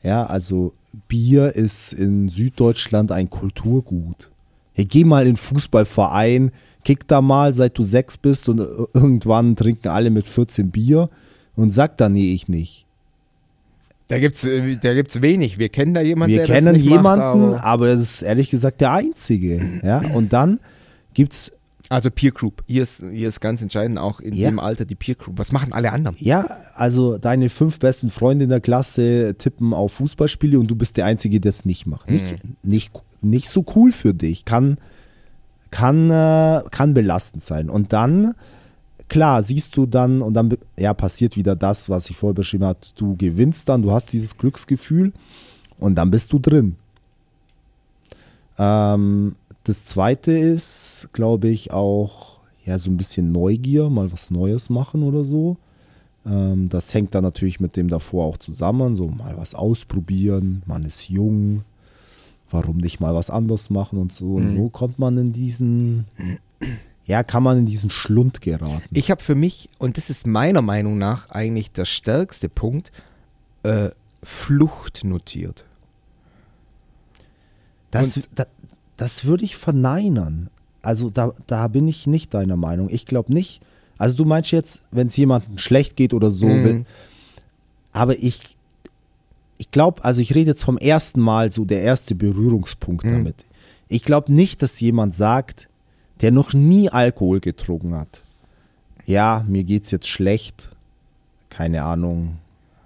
Ja, 0.02 0.26
also 0.26 0.74
Bier 1.08 1.54
ist 1.54 1.92
in 1.92 2.28
Süddeutschland 2.28 3.10
ein 3.10 3.30
Kulturgut. 3.30 4.30
Hey, 4.74 4.84
geh 4.84 5.04
mal 5.04 5.26
in 5.26 5.36
Fußballverein, 5.36 6.52
kick 6.84 7.08
da 7.08 7.20
mal, 7.20 7.54
seit 7.54 7.78
du 7.78 7.84
sechs 7.84 8.18
bist 8.18 8.48
und 8.48 8.60
äh, 8.60 8.64
irgendwann 8.92 9.56
trinken 9.56 9.88
alle 9.88 10.10
mit 10.10 10.26
14 10.26 10.70
Bier 10.70 11.08
und 11.56 11.72
sag 11.72 11.96
dann, 11.96 12.12
nee, 12.12 12.34
ich 12.34 12.48
nicht. 12.48 12.84
Da 14.08 14.18
gibt's, 14.18 14.42
da 14.42 14.94
gibt's 14.94 15.22
wenig. 15.22 15.58
Wir 15.58 15.70
kennen 15.70 15.94
da 15.94 16.02
jemanden, 16.02 16.32
Wir 16.32 16.44
der 16.44 16.54
kennen 16.54 16.66
das 16.66 16.76
nicht 16.76 16.84
jemanden, 16.84 17.50
macht, 17.52 17.64
aber 17.64 17.64
aber 17.64 17.86
es 17.88 18.16
ist 18.16 18.22
ehrlich 18.22 18.50
gesagt 18.50 18.82
der 18.82 18.92
einzige. 18.92 19.80
Ja? 19.82 20.02
Und 20.12 20.34
dann 20.34 20.60
gibt's 21.14 21.52
also 21.94 22.10
Peer 22.10 22.32
Group. 22.32 22.64
Hier 22.66 22.82
ist, 22.82 23.04
hier 23.12 23.28
ist 23.28 23.40
ganz 23.40 23.62
entscheidend 23.62 23.98
auch 23.98 24.18
in 24.20 24.34
Ja. 24.34 24.50
dem 24.50 24.58
Alter 24.58 24.84
die 24.84 24.96
Peer 24.96 25.14
Group. 25.14 25.38
Was 25.38 25.52
machen 25.52 25.72
alle 25.72 25.92
anderen? 25.92 26.16
ja, 26.18 26.58
also 26.74 27.18
deine 27.18 27.48
fünf 27.48 27.78
besten 27.78 28.10
Freunde 28.10 28.44
in 28.44 28.50
der 28.50 28.60
Klasse 28.60 29.36
tippen 29.38 29.72
auf 29.72 29.92
Fußballspiele 29.92 30.58
und 30.58 30.66
du 30.70 30.74
bist 30.74 30.96
der 30.96 31.06
Einzige, 31.06 31.38
der 31.40 31.50
es 31.50 31.64
nicht 31.64 31.86
macht. 31.86 32.10
Nicht, 32.10 32.36
nicht, 32.64 32.92
nicht 33.22 33.48
so 33.48 33.64
cool 33.76 33.92
für 33.92 34.12
dich. 34.12 34.44
Kann, 34.44 34.78
kann, 35.70 36.10
äh, 36.10 36.62
kann 36.70 36.94
belastend 36.94 37.44
sein. 37.44 37.70
Und 37.70 37.92
dann, 37.92 38.34
klar, 39.08 39.42
siehst 39.44 39.76
du 39.76 39.86
dann, 39.86 40.20
und 40.20 40.34
dann 40.34 40.56
ja, 40.76 40.94
passiert 40.94 41.36
wieder 41.36 41.54
das, 41.54 41.88
was 41.88 42.10
ich 42.10 42.16
vorher 42.16 42.34
beschrieben 42.34 42.64
habe. 42.64 42.80
Du 42.96 43.16
gewinnst 43.16 43.68
dann, 43.68 43.82
du 43.82 43.92
hast 43.92 44.12
dieses 44.12 44.36
Glücksgefühl 44.36 45.12
und 45.78 45.94
dann 45.94 46.10
bist 46.10 46.32
du 46.32 46.38
drin. 46.40 46.76
Ähm, 48.58 49.34
das 49.64 49.84
zweite 49.84 50.32
ist, 50.32 51.08
glaube 51.12 51.48
ich, 51.48 51.72
auch 51.72 52.38
ja 52.64 52.78
so 52.78 52.90
ein 52.90 52.96
bisschen 52.96 53.32
Neugier, 53.32 53.90
mal 53.90 54.10
was 54.12 54.30
Neues 54.30 54.70
machen 54.70 55.02
oder 55.02 55.24
so. 55.24 55.56
Ähm, 56.26 56.68
das 56.68 56.94
hängt 56.94 57.14
dann 57.14 57.24
natürlich 57.24 57.60
mit 57.60 57.76
dem 57.76 57.88
davor 57.88 58.24
auch 58.26 58.38
zusammen, 58.38 58.96
so 58.96 59.08
mal 59.08 59.36
was 59.36 59.54
ausprobieren, 59.54 60.62
man 60.66 60.82
ist 60.84 61.08
jung, 61.10 61.64
warum 62.50 62.78
nicht 62.78 63.00
mal 63.00 63.14
was 63.14 63.30
anderes 63.30 63.68
machen 63.70 63.98
und 63.98 64.12
so. 64.12 64.34
Und 64.34 64.52
Mhm. 64.52 64.56
so 64.56 64.68
kommt 64.70 64.98
man 64.98 65.18
in 65.18 65.32
diesen, 65.32 66.06
ja, 67.04 67.22
kann 67.22 67.42
man 67.42 67.58
in 67.58 67.66
diesen 67.66 67.90
Schlund 67.90 68.40
geraten. 68.40 68.82
Ich 68.92 69.10
habe 69.10 69.22
für 69.22 69.34
mich, 69.34 69.68
und 69.78 69.96
das 69.98 70.08
ist 70.08 70.26
meiner 70.26 70.62
Meinung 70.62 70.96
nach 70.96 71.28
eigentlich 71.30 71.70
der 71.72 71.84
stärkste 71.84 72.48
Punkt, 72.48 72.92
äh, 73.62 73.90
Flucht 74.22 75.04
notiert. 75.04 75.64
Das, 77.90 78.20
da, 78.34 78.46
das 78.96 79.24
würde 79.24 79.44
ich 79.44 79.56
verneinern. 79.56 80.48
Also 80.82 81.10
da, 81.10 81.32
da 81.46 81.68
bin 81.68 81.88
ich 81.88 82.06
nicht 82.06 82.34
deiner 82.34 82.56
Meinung. 82.56 82.88
Ich 82.90 83.06
glaube 83.06 83.32
nicht. 83.32 83.60
Also 83.98 84.16
du 84.16 84.24
meinst 84.24 84.50
jetzt, 84.50 84.82
wenn 84.90 85.06
es 85.06 85.16
jemandem 85.16 85.58
schlecht 85.58 85.96
geht 85.96 86.12
oder 86.14 86.30
so, 86.30 86.46
Mhm. 86.46 86.64
will, 86.64 86.84
aber 87.92 88.18
ich, 88.18 88.40
ich 89.56 89.70
glaube, 89.70 90.04
also 90.04 90.20
ich 90.20 90.34
rede 90.34 90.50
jetzt 90.50 90.64
vom 90.64 90.76
ersten 90.78 91.20
Mal 91.20 91.52
so 91.52 91.64
der 91.64 91.82
erste 91.82 92.14
Berührungspunkt 92.14 93.04
Mhm. 93.04 93.10
damit. 93.10 93.36
Ich 93.88 94.02
glaube 94.04 94.32
nicht, 94.32 94.62
dass 94.62 94.80
jemand 94.80 95.14
sagt, 95.14 95.68
der 96.20 96.32
noch 96.32 96.52
nie 96.52 96.90
Alkohol 96.90 97.40
getrunken 97.40 97.94
hat. 97.94 98.22
Ja, 99.06 99.44
mir 99.48 99.64
geht's 99.64 99.90
jetzt 99.90 100.08
schlecht. 100.08 100.70
Keine 101.50 101.84
Ahnung. 101.84 102.36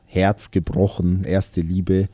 Herz 0.07 0.51
gebrochen, 0.51 1.25
erste 1.25 1.61
Liebe. 1.61 2.09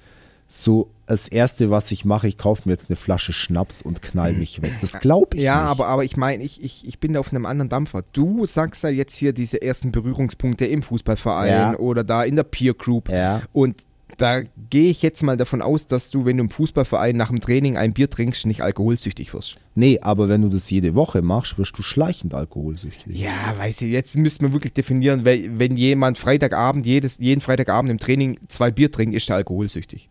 So 0.48 0.90
das 1.06 1.28
Erste, 1.28 1.70
was 1.70 1.90
ich 1.90 2.04
mache, 2.04 2.28
ich 2.28 2.38
kaufe 2.38 2.62
mir 2.64 2.72
jetzt 2.72 2.88
eine 2.88 2.96
Flasche 2.96 3.32
Schnaps 3.32 3.82
und 3.82 4.02
knall 4.02 4.32
mich 4.32 4.62
weg. 4.62 4.72
Das 4.80 5.00
glaube 5.00 5.36
ich 5.36 5.42
ja, 5.42 5.60
nicht. 5.62 5.70
aber, 5.70 5.86
aber 5.88 6.04
ich 6.04 6.16
meine, 6.16 6.42
ich, 6.44 6.62
ich, 6.62 6.86
ich 6.86 6.98
bin 6.98 7.12
da 7.12 7.20
auf 7.20 7.30
einem 7.32 7.44
anderen 7.46 7.68
Dampfer. 7.68 8.04
Du 8.12 8.46
sagst 8.46 8.82
ja 8.84 8.88
jetzt 8.90 9.16
hier 9.16 9.32
diese 9.32 9.60
ersten 9.60 9.92
Berührungspunkte 9.92 10.64
im 10.66 10.82
Fußballverein 10.82 11.48
Ja. 11.50 11.78
oder 11.78 12.04
da 12.04 12.24
in 12.24 12.36
der 12.36 12.44
Peer 12.44 12.74
Group. 12.74 13.08
Ja. 13.10 13.42
Und 13.52 13.82
da 14.16 14.42
gehe 14.70 14.90
ich 14.90 15.02
jetzt 15.02 15.22
mal 15.24 15.36
davon 15.36 15.60
aus, 15.60 15.88
dass 15.88 16.10
du, 16.10 16.24
wenn 16.24 16.36
du 16.36 16.44
im 16.44 16.50
Fußballverein 16.50 17.16
nach 17.16 17.30
dem 17.30 17.40
Training 17.40 17.76
ein 17.76 17.92
Bier 17.92 18.08
trinkst, 18.08 18.46
nicht 18.46 18.62
alkoholsüchtig 18.62 19.34
wirst. 19.34 19.56
Nee, 19.74 19.98
aber 20.00 20.28
wenn 20.28 20.42
du 20.42 20.48
das 20.48 20.70
jede 20.70 20.94
Woche 20.94 21.20
machst, 21.20 21.58
wirst 21.58 21.76
du 21.76 21.82
schleichend 21.82 22.32
alkoholsüchtig. 22.32 23.18
Ja, 23.18 23.54
weiß 23.58 23.82
ich, 23.82 23.90
jetzt 23.90 24.16
müsste 24.16 24.44
man 24.44 24.52
wirklich 24.52 24.72
definieren, 24.72 25.24
wenn 25.24 25.76
jemand 25.76 26.16
Freitagabend, 26.16 26.86
jedes, 26.86 27.18
jeden 27.18 27.40
Freitagabend 27.40 27.90
im 27.90 27.98
Training 27.98 28.38
zwei 28.46 28.70
Bier 28.70 28.90
trinkt, 28.92 29.16
ist 29.16 29.28
er 29.30 29.36
alkoholsüchtig. 29.36 30.08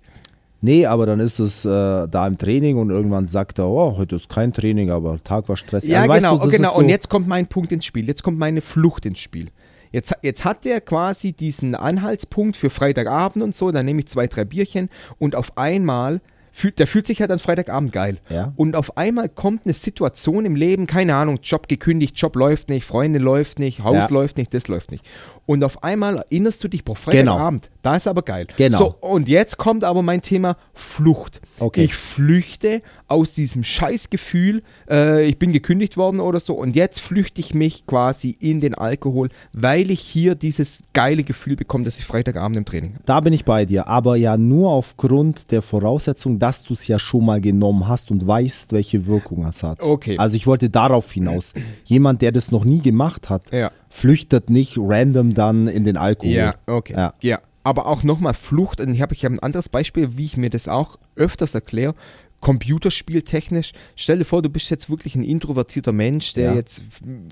Nee, 0.66 0.86
aber 0.86 1.06
dann 1.06 1.20
ist 1.20 1.40
es 1.40 1.66
äh, 1.66 1.70
da 1.70 2.26
im 2.26 2.38
Training 2.38 2.78
und 2.78 2.90
irgendwann 2.90 3.28
sagt 3.28 3.60
er, 3.60 3.68
oh, 3.68 3.98
heute 3.98 4.16
ist 4.16 4.30
kein 4.30 4.54
Training, 4.54 4.92
aber 4.92 5.22
Tag 5.22 5.50
war 5.50 5.58
stressig. 5.58 5.90
Ja, 5.90 6.04
Also, 6.04 6.14
genau, 6.14 6.38
du, 6.38 6.50
genau. 6.50 6.72
so, 6.72 6.80
Und 6.80 6.88
jetzt 6.88 7.10
kommt 7.10 7.28
mein 7.28 7.48
Punkt 7.48 7.74
ins 7.74 7.84
Spiel. 7.84 8.08
Jetzt 8.08 8.24
kommt 8.24 8.40
meine 8.40 8.62
Flucht 8.62 9.06
ins 9.06 9.20
Spiel. 9.20 9.50
Jetzt, 9.92 10.14
jetzt 10.22 10.46
hat 10.46 10.64
der 10.64 10.80
quasi 10.80 11.34
diesen 11.34 11.76
Anhaltspunkt 11.76 12.56
für 12.56 12.70
Freitagabend 12.70 13.44
und 13.44 13.54
so, 13.54 13.74
dann 13.74 13.86
nehme 13.86 14.00
ich 14.00 14.08
zwei, 14.08 14.28
drei 14.28 14.46
Bierchen 14.46 14.90
und 15.20 15.36
auf 15.36 15.58
einmal, 15.58 16.22
fühlt, 16.54 16.80
der 16.80 16.88
fühlt 16.88 17.08
sich 17.08 17.20
halt 17.20 17.32
an 17.32 17.40
Freitagabend 17.40 17.92
geil. 17.92 18.20
Ja. 18.30 18.54
Und 18.56 18.76
auf 18.76 18.96
einmal 18.96 19.28
kommt 19.28 19.66
eine 19.66 19.74
Situation 19.74 20.46
im 20.46 20.56
Leben, 20.56 20.88
keine 20.88 21.16
Ahnung, 21.16 21.40
Job 21.44 21.68
gekündigt, 21.68 22.18
Job 22.18 22.36
läuft 22.36 22.70
nicht, 22.70 22.86
Freunde 22.86 23.20
läuft 23.20 23.60
nicht, 23.60 23.84
Haus 23.84 23.96
Ja. 23.96 24.08
läuft 24.10 24.38
nicht, 24.38 24.54
das 24.54 24.68
läuft 24.68 24.92
nicht. 24.92 25.04
Und 25.46 25.64
auf 25.66 25.84
einmal 25.84 26.18
erinnerst 26.18 26.64
du 26.64 26.70
dich, 26.70 26.86
boah, 26.86 26.96
Freitagabend, 26.96 27.70
da 27.82 27.98
ist 27.98 28.08
aber 28.08 28.22
geil. 28.22 28.48
Genau. 28.56 28.78
So, 28.78 28.96
und 29.02 29.28
jetzt 29.28 29.58
kommt 29.58 29.84
aber 29.84 30.02
mein 30.02 30.22
Thema 30.22 30.56
Flucht. 30.74 31.42
Okay. 31.60 31.84
Ich 31.84 31.96
flüchte 31.96 32.82
aus 33.08 33.34
diesem 33.34 33.64
Scheißgefühl, 33.64 34.62
äh, 34.90 35.26
ich 35.26 35.38
bin 35.40 35.52
gekündigt 35.52 35.98
worden 35.98 36.22
oder 36.22 36.40
so 36.40 36.54
und 36.54 36.76
jetzt 36.78 37.00
flüchte 37.02 37.42
ich 37.42 37.54
mich 37.54 37.86
quasi 37.86 38.38
in 38.40 38.62
den 38.62 38.74
Alkohol, 38.74 39.30
weil 39.54 39.92
ich 39.92 40.00
hier 40.00 40.36
dieses 40.36 40.80
geile 40.94 41.24
Gefühl 41.24 41.56
bekomme, 41.58 41.84
dass 41.84 41.98
ich 41.98 42.06
Freitagabend 42.06 42.56
im 42.56 42.66
Training 42.66 42.94
habe. 42.94 43.04
Da 43.06 43.20
bin 43.20 43.34
ich 43.34 43.44
bei 43.44 43.66
dir, 43.66 43.88
aber 43.88 44.16
ja 44.16 44.38
nur 44.38 44.72
aufgrund 44.72 45.52
der 45.52 45.62
Voraussetzung, 45.62 46.40
dass 46.44 46.64
du 46.64 46.74
es 46.74 46.86
ja 46.88 47.00
schon 47.00 47.26
mal 47.26 47.40
genommen 47.40 47.88
hast 47.88 48.12
und 48.12 48.28
weißt, 48.28 48.74
welche 48.74 49.08
Wirkung 49.08 49.46
es 49.46 49.64
hat. 49.64 49.82
Okay. 49.82 50.18
Also 50.18 50.36
ich 50.36 50.46
wollte 50.46 50.70
darauf 50.70 51.10
hinaus. 51.12 51.54
Jemand, 51.86 52.22
der 52.22 52.32
das 52.34 52.52
noch 52.52 52.66
nie 52.66 52.82
gemacht 52.82 53.30
hat, 53.30 53.52
Ja. 53.54 53.72
flüchtet 53.90 54.50
nicht 54.50 54.76
random 54.78 55.34
dann 55.34 55.68
in 55.70 55.86
den 55.86 55.96
Alkohol. 55.98 56.54
okay. 56.68 56.94
Ja. 56.98 57.14
Ja. 57.22 57.40
Aber 57.66 57.86
auch 57.86 58.04
nochmal 58.04 58.34
Flucht, 58.34 58.82
und 58.82 58.94
ich 58.94 59.02
habe 59.02 59.14
ich 59.14 59.24
hab 59.24 59.32
ein 59.32 59.40
anderes 59.40 59.70
Beispiel, 59.70 60.18
wie 60.18 60.26
ich 60.26 60.36
mir 60.36 60.50
das 60.50 60.68
auch 60.68 60.98
öfters 61.16 61.56
erkläre. 61.56 61.96
Computerspieltechnisch, 62.42 63.72
stell 63.96 64.18
dir 64.18 64.26
vor, 64.26 64.42
du 64.42 64.50
bist 64.50 64.70
jetzt 64.70 64.90
wirklich 64.90 65.16
ein 65.16 65.24
introvertierter 65.24 65.94
Mensch, 65.94 66.34
der 66.34 66.50
Ja. 66.52 66.56
jetzt 66.56 66.82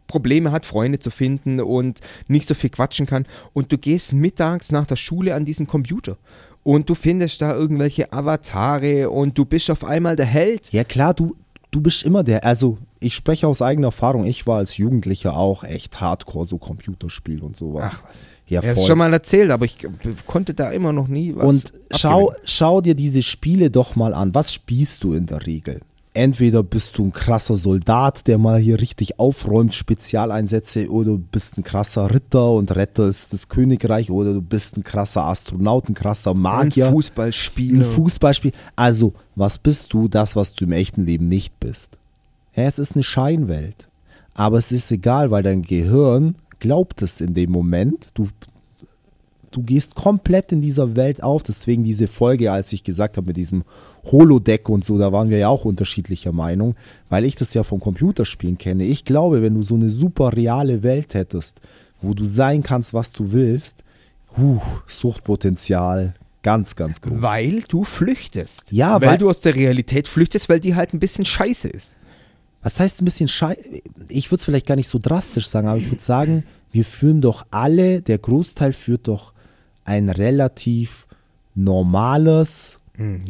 Probleme 0.08 0.52
hat, 0.54 0.66
Freunde 0.66 1.00
zu 1.00 1.10
finden 1.10 1.60
und 1.60 2.00
nicht 2.30 2.48
so 2.48 2.54
viel 2.54 2.70
quatschen 2.70 3.06
kann. 3.08 3.26
Und 3.52 3.72
du 3.74 3.78
gehst 3.78 4.14
mittags 4.14 4.72
nach 4.72 4.86
der 4.86 4.96
Schule 4.96 5.36
an 5.36 5.44
diesen 5.44 5.68
Computer. 5.68 6.18
Und 6.64 6.90
du 6.90 6.96
findest 6.96 7.42
da 7.42 7.56
irgendwelche 7.56 8.12
Avatare 8.14 9.10
und 9.10 9.38
du 9.38 9.46
bist 9.46 9.70
auf 9.72 9.84
einmal 9.84 10.16
der 10.16 10.28
Held. 10.28 10.72
Ja 10.72 10.84
klar, 10.84 11.14
du, 11.14 11.36
du 11.72 11.82
bist 11.82 12.04
immer 12.04 12.24
der, 12.24 12.44
also 12.46 12.78
ich 13.00 13.16
spreche 13.16 13.48
aus 13.48 13.62
eigener 13.64 13.88
Erfahrung, 13.88 14.26
ich 14.26 14.46
war 14.46 14.58
als 14.60 14.78
Jugendlicher 14.78 15.36
auch 15.36 15.64
echt 15.64 16.00
hardcore 16.00 16.46
so 16.46 16.58
Computerspiel 16.60 17.42
und 17.42 17.58
sowas. 17.58 17.92
Ach 17.96 18.04
was. 18.08 18.28
Ja, 18.46 18.62
Er 18.62 18.76
voll. 18.76 18.86
schon 18.86 18.98
mal 18.98 19.12
erzählt, 19.14 19.50
aber 19.50 19.66
ich 19.66 19.78
konnte 20.28 20.54
da 20.54 20.72
immer 20.72 20.92
noch 20.92 21.08
nie 21.08 21.34
was. 21.36 21.46
Und 21.46 21.74
schau, 21.96 22.34
schau 22.44 22.82
dir 22.82 22.96
diese 22.96 23.22
Spiele 23.24 23.72
doch 23.72 23.96
mal 23.96 24.14
an. 24.14 24.36
Was 24.36 24.54
spielst 24.54 25.04
du 25.04 25.14
in 25.14 25.26
der 25.26 25.46
Regel? 25.48 25.80
Entweder 26.14 26.62
bist 26.62 26.98
du 26.98 27.06
ein 27.06 27.14
krasser 27.14 27.56
Soldat, 27.56 28.28
der 28.28 28.38
mal 28.38 28.60
hier 28.60 28.82
richtig 28.82 29.18
aufräumt, 29.18 29.74
Spezialeinsätze, 29.74 30.90
oder 30.90 31.12
du 31.12 31.20
bist 31.20 31.58
ein 31.58 31.64
krasser 31.64 32.14
Ritter 32.14 32.52
und 32.52 32.76
rettest 32.76 33.32
das 33.32 33.48
Königreich, 33.48 34.12
oder 34.12 34.34
du 34.34 34.42
bist 34.42 34.76
ein 34.76 34.84
krasser 34.84 35.24
Astronaut, 35.24 35.88
ein 35.88 35.94
krasser 35.94 36.34
Magier, 36.34 36.88
Ein 36.88 36.94
Fußballspieler. 36.94 37.78
ein 37.80 37.84
Fußballspiel. 37.90 38.52
Also, 38.76 39.14
was 39.36 39.58
bist 39.58 39.94
du? 39.94 40.10
Das, 40.10 40.36
was 40.36 40.54
du 40.54 40.66
im 40.66 40.74
echten 40.74 41.06
Leben 41.06 41.30
nicht 41.30 41.58
bist. 41.62 41.98
Ja, 42.56 42.64
es 42.64 42.78
ist 42.78 42.96
eine 42.96 43.04
Scheinwelt. 43.04 43.88
Aber 44.34 44.58
es 44.58 44.74
ist 44.74 44.92
egal, 44.92 45.32
weil 45.32 45.44
dein 45.44 45.62
Gehirn 45.62 46.36
glaubt 46.60 47.02
es 47.02 47.22
in 47.22 47.34
dem 47.34 47.52
Moment. 47.52 48.10
Du, 48.16 48.28
du 49.52 49.62
gehst 49.62 49.96
komplett 49.96 50.52
in 50.52 50.62
dieser 50.62 50.96
Welt 50.96 51.22
auf. 51.22 51.44
Deswegen 51.44 51.84
diese 51.84 52.08
Folge, 52.08 52.52
als 52.52 52.74
ich 52.74 52.84
gesagt 52.84 53.18
habe 53.18 53.28
mit 53.28 53.38
diesem 53.38 53.64
Holodeck 54.06 54.70
und 54.70 54.84
so, 54.84 54.98
da 54.98 55.12
waren 55.12 55.30
wir 55.30 55.38
ja 55.38 55.50
auch 55.50 55.66
unterschiedlicher 55.66 56.32
Meinung, 56.32 56.76
weil 57.10 57.26
ich 57.26 57.36
das 57.36 57.54
ja 57.54 57.64
vom 57.64 57.80
Computerspielen 57.80 58.58
kenne. 58.58 58.84
Ich 58.86 59.06
glaube, 59.06 59.42
wenn 59.42 59.54
du 59.54 59.62
so 59.62 59.76
eine 59.76 59.90
super 59.90 60.34
reale 60.36 60.84
Welt 60.84 61.14
hättest, 61.14 61.62
wo 62.02 62.14
du 62.14 62.26
sein 62.26 62.64
kannst, 62.64 62.94
was 62.94 63.12
du 63.12 63.32
willst, 63.32 63.84
huh, 64.38 64.60
Suchtpotenzial 64.88 66.14
ganz, 66.44 66.76
ganz 66.76 67.02
groß. 67.02 67.22
Weil 67.22 67.64
du 67.68 67.84
flüchtest. 67.84 68.72
Ja, 68.72 69.00
weil, 69.02 69.10
weil- 69.10 69.18
du 69.18 69.30
aus 69.30 69.42
der 69.42 69.56
Realität 69.56 70.08
flüchtest, 70.08 70.50
weil 70.50 70.60
die 70.60 70.76
halt 70.76 70.94
ein 70.94 71.00
bisschen 71.00 71.26
scheiße 71.26 71.68
ist. 71.68 71.96
Was 72.64 72.80
heißt 72.80 73.02
ein 73.02 73.06
bisschen 73.06 73.28
schei 73.28 73.58
Ich 74.10 74.30
würde 74.30 74.40
es 74.40 74.46
vielleicht 74.46 74.68
gar 74.68 74.76
nicht 74.76 74.88
so 74.88 75.00
drastisch 75.02 75.48
sagen, 75.48 75.68
aber 75.68 75.80
ich 75.80 75.90
würde 75.90 76.04
sagen, 76.04 76.44
wir 76.72 76.86
führen 76.86 77.22
doch 77.22 77.46
alle, 77.52 78.02
der 78.02 78.18
Großteil 78.18 78.72
führt 78.74 79.08
doch 79.08 79.34
ein 79.86 80.10
relativ 80.10 81.08
normales, 81.56 82.80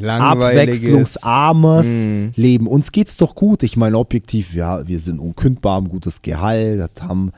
abwechslungsarmes 0.07 1.87
Mhm. 2.07 2.33
Leben. 2.35 2.67
Uns 2.67 2.91
geht's 2.91 3.17
doch 3.17 3.35
gut. 3.35 3.63
Ich 3.63 3.77
meine, 3.77 3.97
objektiv, 3.97 4.53
ja, 4.53 4.87
wir 4.87 4.99
sind 4.99 5.19
unkündbar, 5.19 5.75
haben 5.75 5.89
gutes 5.89 6.21
Gehalt, 6.21 6.89
haben, 7.01 7.31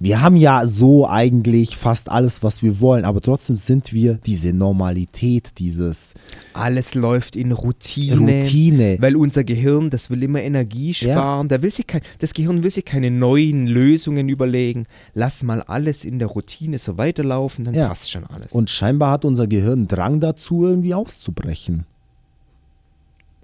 wir 0.00 0.20
haben 0.20 0.36
ja 0.36 0.66
so 0.68 1.08
eigentlich 1.08 1.76
fast 1.76 2.08
alles, 2.08 2.44
was 2.44 2.62
wir 2.62 2.78
wollen, 2.80 3.04
aber 3.04 3.20
trotzdem 3.20 3.56
sind 3.56 3.92
wir 3.92 4.14
diese 4.14 4.52
Normalität, 4.52 5.58
dieses 5.58 6.14
Alles 6.52 6.94
läuft 6.94 7.34
in 7.34 7.50
Routine. 7.50 8.16
Routine. 8.38 8.96
Weil 9.00 9.16
unser 9.16 9.42
Gehirn, 9.42 9.90
das 9.90 10.08
will 10.08 10.22
immer 10.22 10.40
Energie 10.40 10.94
sparen. 10.94 11.48
Da 11.48 11.62
will 11.62 11.72
sich 11.72 11.86
kein, 11.88 12.02
das 12.20 12.32
Gehirn 12.32 12.62
will 12.62 12.70
sich 12.70 12.84
keine 12.84 13.10
neuen 13.10 13.66
Lösungen 13.66 14.28
überlegen. 14.28 14.86
Lass 15.14 15.42
mal 15.42 15.62
alles 15.62 16.04
in 16.04 16.20
der 16.20 16.28
Routine 16.28 16.78
so 16.78 16.96
weiterlaufen, 16.96 17.64
dann 17.64 17.74
Ja. 17.74 17.88
passt 17.88 18.10
schon 18.12 18.24
alles. 18.26 18.52
Und 18.52 18.70
scheinbar 18.70 19.10
hat 19.10 19.24
unser 19.24 19.48
Gehirn 19.48 19.88
Drang 19.88 20.20
dazu, 20.20 20.64
irgendwie 20.64 20.94
auszubrechen. 20.94 21.86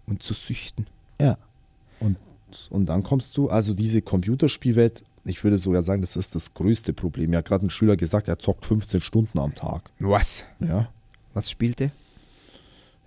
Und 0.06 0.22
zu 0.22 0.34
süchten. 0.34 0.86
Ja. 1.20 1.36
Und, 1.98 2.16
und 2.70 2.86
dann 2.86 3.02
kommst 3.02 3.36
du, 3.36 3.48
also 3.48 3.74
diese 3.74 4.02
Computerspielwelt, 4.02 5.02
ich 5.24 5.42
würde 5.42 5.58
sogar 5.58 5.82
sagen, 5.82 6.02
das 6.02 6.16
ist 6.16 6.34
das 6.34 6.54
größte 6.54 6.92
Problem. 6.92 7.30
Mir 7.30 7.38
hat 7.38 7.46
gerade 7.46 7.66
ein 7.66 7.70
Schüler 7.70 7.96
gesagt, 7.96 8.28
er 8.28 8.38
zockt 8.38 8.66
15 8.66 9.00
Stunden 9.00 9.38
am 9.38 9.54
Tag. 9.54 9.90
Was? 9.98 10.44
Ja. 10.60 10.88
Was 11.32 11.50
spielte? 11.50 11.90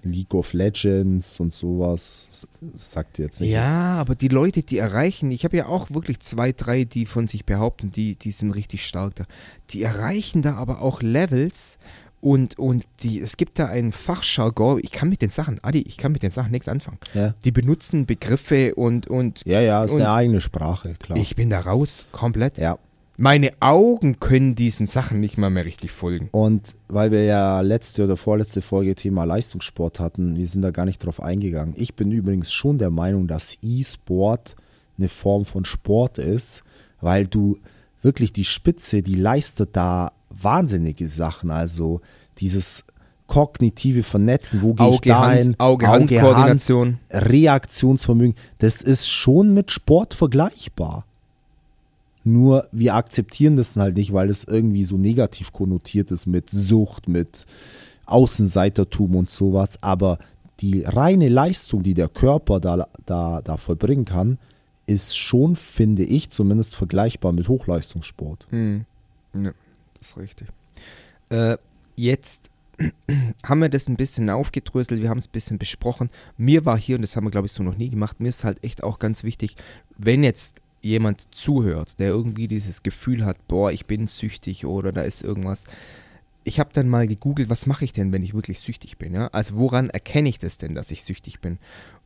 League 0.03 0.33
of 0.33 0.53
Legends 0.53 1.39
und 1.39 1.53
sowas. 1.53 2.29
Das 2.61 2.91
sagt 2.91 3.19
jetzt 3.19 3.41
nicht. 3.41 3.51
Ja, 3.51 3.95
aber 3.95 4.15
die 4.15 4.27
Leute, 4.27 4.61
die 4.61 4.77
erreichen, 4.77 5.31
ich 5.31 5.43
habe 5.43 5.57
ja 5.57 5.67
auch 5.67 5.91
wirklich 5.91 6.19
zwei, 6.19 6.51
drei, 6.51 6.83
die 6.85 7.05
von 7.05 7.27
sich 7.27 7.45
behaupten, 7.45 7.91
die, 7.91 8.15
die 8.15 8.31
sind 8.31 8.51
richtig 8.51 8.85
stark 8.85 9.15
da. 9.15 9.25
Die 9.71 9.83
erreichen 9.83 10.41
da 10.41 10.55
aber 10.55 10.81
auch 10.81 11.01
Levels 11.01 11.77
und, 12.19 12.57
und 12.57 12.85
die, 13.03 13.19
es 13.19 13.37
gibt 13.37 13.59
da 13.59 13.67
einen 13.67 13.91
Fachjargon, 13.91 14.79
ich 14.81 14.91
kann 14.91 15.09
mit 15.09 15.21
den 15.21 15.29
Sachen, 15.29 15.59
Adi, 15.61 15.81
ich 15.87 15.97
kann 15.97 16.11
mit 16.11 16.23
den 16.23 16.31
Sachen 16.31 16.51
nichts 16.51 16.67
anfangen. 16.67 16.97
Ja. 17.13 17.33
Die 17.45 17.51
benutzen 17.51 18.05
Begriffe 18.05 18.73
und, 18.75 19.07
und 19.07 19.41
Ja, 19.45 19.61
ja, 19.61 19.83
ist 19.83 19.93
Und- 19.93 20.01
eine 20.01 20.11
eigene 20.11 20.41
Sprache, 20.41 20.95
klar. 20.99 21.17
ich 21.17 21.35
bin 21.35 21.49
da 21.49 21.59
raus, 21.59 22.07
komplett. 22.11 22.57
ja. 22.57 22.77
Meine 23.19 23.49
Augen 23.61 24.19
können 24.19 24.53
diesen 24.53 24.85
Sachen 24.85 25.19
nicht 25.19 25.39
mal 25.39 25.49
mehr 25.49 25.65
richtig 25.65 25.91
folgen. 25.91 26.29
Und 26.31 26.75
weil 26.87 27.09
wir 27.09 27.23
ja 27.23 27.61
letzte 27.61 28.03
oder 28.03 28.15
vorletzte 28.15 28.61
Folge 28.61 28.93
Thema 28.93 29.23
Leistungssport 29.23 29.99
hatten, 29.99 30.35
wir 30.37 30.47
sind 30.47 30.61
da 30.61 30.69
gar 30.69 30.85
nicht 30.85 30.99
drauf 31.03 31.19
eingegangen. 31.19 31.73
Ich 31.77 31.95
bin 31.95 32.11
übrigens 32.11 32.51
schon 32.51 32.77
der 32.77 32.91
Meinung, 32.91 33.25
dass 33.27 33.57
E-Sport 33.63 34.55
eine 34.99 35.07
Form 35.09 35.45
von 35.45 35.65
Sport 35.65 36.19
ist, 36.19 36.63
weil 37.01 37.25
du 37.25 37.57
wirklich 38.03 38.33
die 38.33 38.45
Spitze, 38.45 39.01
die 39.01 39.15
leistet 39.15 39.69
da 39.75 40.11
wahnsinnige 40.41 41.07
Sachen. 41.07 41.51
Also 41.51 42.01
dieses 42.39 42.83
kognitive 43.27 44.03
Vernetzen, 44.03 44.61
wo 44.61 44.73
gehe 44.73 44.89
ich 44.89 45.01
dahin? 45.01 45.55
Auge-Hand-Koordination. 45.59 46.99
Reaktionsvermögen, 47.11 48.35
das 48.59 48.81
ist 48.81 49.09
schon 49.09 49.53
mit 49.53 49.71
Sport 49.71 50.13
vergleichbar. 50.13 51.05
Nur 52.23 52.67
wir 52.71 52.95
akzeptieren 52.95 53.55
das 53.55 53.75
halt 53.75 53.95
nicht, 53.95 54.11
weil 54.11 54.29
es 54.29 54.43
irgendwie 54.43 54.83
so 54.83 54.97
negativ 54.97 55.53
konnotiert 55.53 56.11
ist 56.11 56.25
mit 56.25 56.49
Sucht, 56.49 57.07
mit 57.07 57.45
Außenseitertum 58.05 59.15
und 59.15 59.29
sowas. 59.29 59.81
Aber 59.81 60.17
die 60.59 60.83
reine 60.83 61.29
Leistung, 61.29 61.83
die 61.83 61.93
der 61.93 62.09
Körper 62.09 62.59
da, 62.59 62.87
da, 63.05 63.41
da 63.41 63.57
vollbringen 63.57 64.05
kann, 64.05 64.39
ist 64.87 65.17
schon, 65.17 65.55
finde 65.55 66.03
ich, 66.03 66.29
zumindest 66.29 66.75
vergleichbar 66.75 67.33
mit 67.33 67.47
Hochleistungssport. 67.47 68.47
Hm. 68.49 68.85
Ja, 69.33 69.51
ist 70.09 70.17
richtig. 70.17 70.47
Äh, 71.29 71.57
jetzt 71.95 72.49
haben 73.45 73.59
wir 73.59 73.69
das 73.69 73.87
ein 73.87 73.95
bisschen 73.95 74.29
aufgedröselt, 74.29 75.01
wir 75.01 75.09
haben 75.09 75.17
es 75.17 75.27
ein 75.27 75.31
bisschen 75.31 75.57
besprochen. 75.57 76.09
Mir 76.37 76.65
war 76.65 76.77
hier, 76.77 76.95
und 76.95 77.01
das 77.01 77.15
haben 77.15 77.25
wir, 77.25 77.31
glaube 77.31 77.47
ich, 77.47 77.53
so 77.53 77.63
noch 77.63 77.77
nie 77.77 77.89
gemacht, 77.89 78.19
mir 78.19 78.29
ist 78.29 78.43
halt 78.43 78.63
echt 78.63 78.83
auch 78.83 78.99
ganz 78.99 79.23
wichtig, 79.23 79.55
wenn 79.97 80.23
jetzt 80.23 80.61
jemand 80.81 81.33
zuhört, 81.35 81.99
der 81.99 82.09
irgendwie 82.09 82.47
dieses 82.47 82.83
Gefühl 82.83 83.25
hat, 83.25 83.47
boah, 83.47 83.71
ich 83.71 83.85
bin 83.85 84.07
süchtig 84.07 84.65
oder 84.65 84.91
da 84.91 85.01
ist 85.01 85.23
irgendwas. 85.23 85.65
Ich 86.43 86.59
habe 86.59 86.69
dann 86.71 86.87
mal 86.87 87.07
gegoogelt, 87.07 87.49
was 87.49 87.65
mache 87.65 87.83
ich 87.83 87.93
denn, 87.93 88.13
wenn 88.13 88.23
ich 88.23 88.33
wirklich 88.33 88.59
süchtig 88.59 88.97
bin? 88.97 89.13
Ja? 89.13 89.27
Also 89.27 89.55
woran 89.55 89.89
erkenne 89.89 90.29
ich 90.29 90.39
das 90.39 90.57
denn, 90.57 90.75
dass 90.75 90.91
ich 90.91 91.03
süchtig 91.03 91.41
bin? 91.41 91.57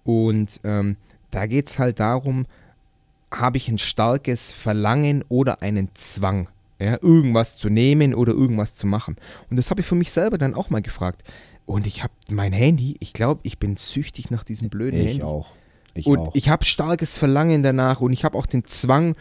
Und 0.03 0.59
ähm, 0.63 0.95
da 1.29 1.45
geht 1.45 1.67
es 1.67 1.77
halt 1.77 1.99
darum, 1.99 2.47
habe 3.29 3.57
ich 3.57 3.69
ein 3.69 3.77
starkes 3.77 4.51
Verlangen 4.51 5.23
oder 5.29 5.61
einen 5.61 5.89
Zwang, 5.93 6.47
ja, 6.81 6.97
irgendwas 7.01 7.57
zu 7.57 7.69
nehmen 7.69 8.13
oder 8.13 8.33
irgendwas 8.33 8.75
zu 8.75 8.87
machen. 8.87 9.15
Und 9.49 9.57
das 9.57 9.69
habe 9.69 9.81
ich 9.81 9.87
für 9.87 9.95
mich 9.95 10.11
selber 10.11 10.37
dann 10.37 10.53
auch 10.55 10.69
mal 10.69 10.81
gefragt. 10.81 11.23
Und 11.65 11.85
ich 11.87 12.03
habe 12.03 12.13
mein 12.29 12.53
Handy, 12.53 12.97
ich 12.99 13.13
glaube, 13.13 13.41
ich 13.43 13.59
bin 13.59 13.77
süchtig 13.77 14.31
nach 14.31 14.43
diesem 14.43 14.69
blöden 14.69 14.99
Ich 14.99 15.07
Handy. 15.07 15.23
auch. 15.23 15.53
Ich 15.93 16.07
und 16.07 16.17
auch. 16.17 16.35
ich 16.35 16.49
habe 16.49 16.65
starkes 16.65 17.17
Verlangen 17.17 17.63
danach 17.63 18.01
und 18.01 18.13
ich 18.13 18.23
habe 18.23 18.37
auch 18.37 18.45
den 18.45 18.63
Zwang, 18.65 19.15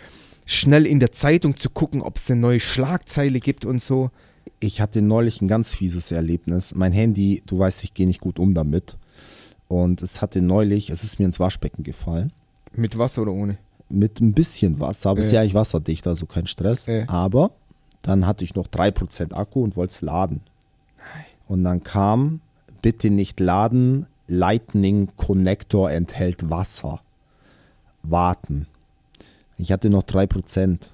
schnell 0.46 0.86
in 0.86 0.98
der 1.00 1.12
Zeitung 1.12 1.56
zu 1.56 1.70
gucken, 1.70 2.02
ob 2.02 2.16
es 2.16 2.30
eine 2.30 2.40
neue 2.40 2.60
Schlagzeile 2.60 3.40
gibt 3.40 3.64
und 3.64 3.82
so. 3.82 4.10
ich 4.58 4.80
hatte 4.80 5.00
neulich 5.02 5.40
ein 5.42 5.48
ganz 5.48 5.72
fieses 5.74 6.10
Erlebnis. 6.12 6.74
Mein 6.74 6.92
Handy, 6.92 7.42
du 7.46 7.58
weißt, 7.58 7.84
ich 7.84 7.94
gehe 7.94 8.06
nicht 8.06 8.20
gut 8.20 8.38
um 8.38 8.54
damit. 8.54 8.96
Und 9.68 10.02
es 10.02 10.20
hatte 10.22 10.42
neulich, 10.42 10.90
es 10.90 11.04
ist 11.04 11.18
mir 11.20 11.26
ins 11.26 11.38
Waschbecken 11.38 11.84
gefallen. 11.84 12.32
Mit 12.72 12.98
Wasser 12.98 13.22
oder 13.22 13.32
ohne? 13.32 13.58
Mit 13.90 14.20
ein 14.20 14.32
bisschen 14.32 14.78
Wasser, 14.80 15.10
aber 15.10 15.20
es 15.20 15.26
ist 15.26 15.32
Äh. 15.32 15.36
ja 15.36 15.40
eigentlich 15.42 15.54
wasserdicht, 15.54 16.06
also 16.06 16.26
kein 16.26 16.46
Stress. 16.46 16.86
Äh. 16.88 17.04
Aber 17.08 17.50
dann 18.02 18.26
hatte 18.26 18.44
ich 18.44 18.54
noch 18.54 18.68
3% 18.68 19.34
Akku 19.34 19.62
und 19.62 19.76
wollte 19.76 19.92
es 19.92 20.00
laden. 20.00 20.40
Und 21.48 21.64
dann 21.64 21.82
kam, 21.82 22.40
bitte 22.82 23.10
nicht 23.10 23.40
laden, 23.40 24.06
Lightning 24.28 25.08
Connector 25.16 25.90
enthält 25.90 26.48
Wasser. 26.50 27.00
Warten. 28.02 28.66
Ich 29.58 29.72
hatte 29.72 29.90
noch 29.90 30.04
3%. 30.04 30.92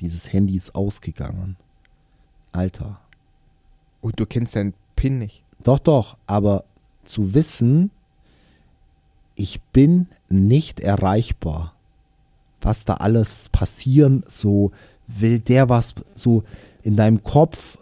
Dieses 0.00 0.32
Handy 0.32 0.56
ist 0.56 0.74
ausgegangen. 0.74 1.56
Alter. 2.52 3.00
Und 4.00 4.20
du 4.20 4.24
kennst 4.26 4.54
deinen 4.56 4.72
PIN 4.94 5.18
nicht. 5.18 5.42
Doch, 5.62 5.78
doch, 5.80 6.16
aber 6.26 6.64
zu 7.04 7.34
wissen, 7.34 7.90
ich 9.34 9.60
bin 9.72 10.08
nicht 10.28 10.80
erreichbar, 10.80 11.74
was 12.66 12.84
da 12.84 12.94
alles 12.94 13.48
passieren, 13.50 14.24
so 14.28 14.72
will 15.06 15.38
der 15.38 15.68
was, 15.68 15.94
so 16.16 16.42
in 16.82 16.96
deinem 16.96 17.22
Kopf 17.22 17.78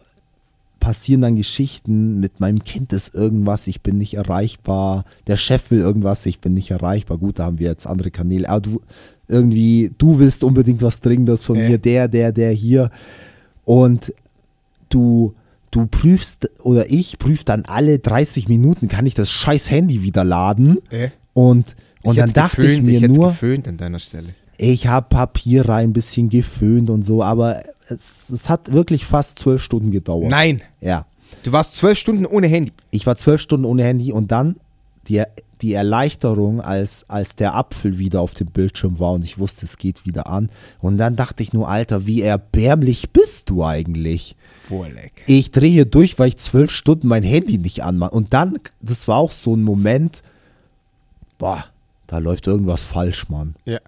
passieren 0.78 1.22
dann 1.22 1.36
Geschichten, 1.36 2.20
mit 2.20 2.40
meinem 2.40 2.62
Kind 2.62 2.92
ist 2.92 3.14
irgendwas, 3.14 3.66
ich 3.66 3.80
bin 3.80 3.96
nicht 3.96 4.14
erreichbar, 4.14 5.06
der 5.26 5.36
Chef 5.36 5.70
will 5.70 5.78
irgendwas, 5.80 6.26
ich 6.26 6.40
bin 6.40 6.52
nicht 6.52 6.70
erreichbar, 6.70 7.16
gut, 7.16 7.38
da 7.38 7.44
haben 7.46 7.58
wir 7.58 7.68
jetzt 7.70 7.86
andere 7.86 8.10
Kanäle, 8.10 8.46
aber 8.48 8.60
du 8.60 8.82
irgendwie, 9.26 9.90
du 9.96 10.18
willst 10.18 10.44
unbedingt 10.44 10.82
was 10.82 11.00
Dringendes 11.00 11.44
von 11.46 11.56
Äh. 11.56 11.70
mir, 11.70 11.78
der, 11.78 12.08
der, 12.08 12.32
der 12.32 12.50
hier 12.52 12.90
und 13.64 14.12
du, 14.90 15.32
du 15.70 15.86
prüfst 15.86 16.50
oder 16.62 16.90
ich 16.90 17.18
prüfe 17.18 17.46
dann 17.46 17.64
alle 17.64 17.98
30 17.98 18.48
Minuten, 18.50 18.88
kann 18.88 19.06
ich 19.06 19.14
das 19.14 19.30
scheiß 19.30 19.70
Handy 19.70 20.02
wieder 20.02 20.24
laden 20.24 20.76
Äh? 20.90 21.08
und, 21.32 21.74
und 22.02 22.12
Ich 22.16 22.18
dann 22.20 22.32
dachte 22.34 22.60
geföhnt, 22.60 22.80
ich 22.80 22.82
mir 22.82 23.00
hätt's 23.00 23.16
nur, 23.16 23.28
geföhnt 23.28 23.66
an 23.66 23.78
deiner 23.78 23.98
Stelle. 23.98 24.34
Ich 24.58 24.86
habe 24.86 25.06
Papier 25.08 25.68
rein, 25.68 25.90
ein 25.90 25.92
bisschen 25.92 26.28
geföhnt 26.28 26.90
und 26.90 27.04
so, 27.04 27.22
aber 27.22 27.62
es, 27.88 28.30
es 28.30 28.48
hat 28.48 28.72
wirklich 28.72 29.04
fast 29.04 29.38
zwölf 29.38 29.62
Stunden 29.62 29.90
gedauert. 29.90 30.30
Nein, 30.30 30.62
Ja. 30.80 31.06
du 31.42 31.52
warst 31.52 31.76
zwölf 31.76 31.98
Stunden 31.98 32.26
ohne 32.26 32.46
Handy. 32.46 32.72
Ich 32.90 33.06
war 33.06 33.16
zwölf 33.16 33.40
Stunden 33.40 33.66
ohne 33.66 33.84
Handy 33.84 34.12
und 34.12 34.30
dann 34.32 34.56
die, 35.08 35.22
die 35.60 35.74
Erleichterung, 35.74 36.60
als, 36.60 37.08
als 37.08 37.36
der 37.36 37.54
Apfel 37.54 37.98
wieder 37.98 38.20
auf 38.20 38.34
dem 38.34 38.46
Bildschirm 38.48 38.98
war 38.98 39.12
und 39.12 39.24
ich 39.24 39.38
wusste, 39.38 39.66
es 39.66 39.76
geht 39.76 40.06
wieder 40.06 40.26
an. 40.28 40.48
Und 40.80 40.98
dann 40.98 41.14
dachte 41.16 41.42
ich 41.42 41.52
nur, 41.52 41.68
Alter, 41.68 42.06
wie 42.06 42.22
erbärmlich 42.22 43.10
bist 43.10 43.50
du 43.50 43.64
eigentlich? 43.64 44.34
Wohleck. 44.68 45.12
Ich 45.26 45.50
drehe 45.50 45.70
hier 45.70 45.84
durch, 45.84 46.18
weil 46.18 46.28
ich 46.28 46.38
zwölf 46.38 46.70
Stunden 46.70 47.06
mein 47.08 47.22
Handy 47.22 47.58
nicht 47.58 47.82
anmache. 47.84 48.12
Und 48.12 48.32
dann, 48.32 48.58
das 48.80 49.06
war 49.08 49.16
auch 49.18 49.30
so 49.30 49.54
ein 49.54 49.62
Moment, 49.62 50.22
boah, 51.38 51.64
da 52.06 52.18
läuft 52.18 52.46
irgendwas 52.46 52.82
falsch, 52.82 53.28
Mann. 53.28 53.54
Ja. 53.66 53.78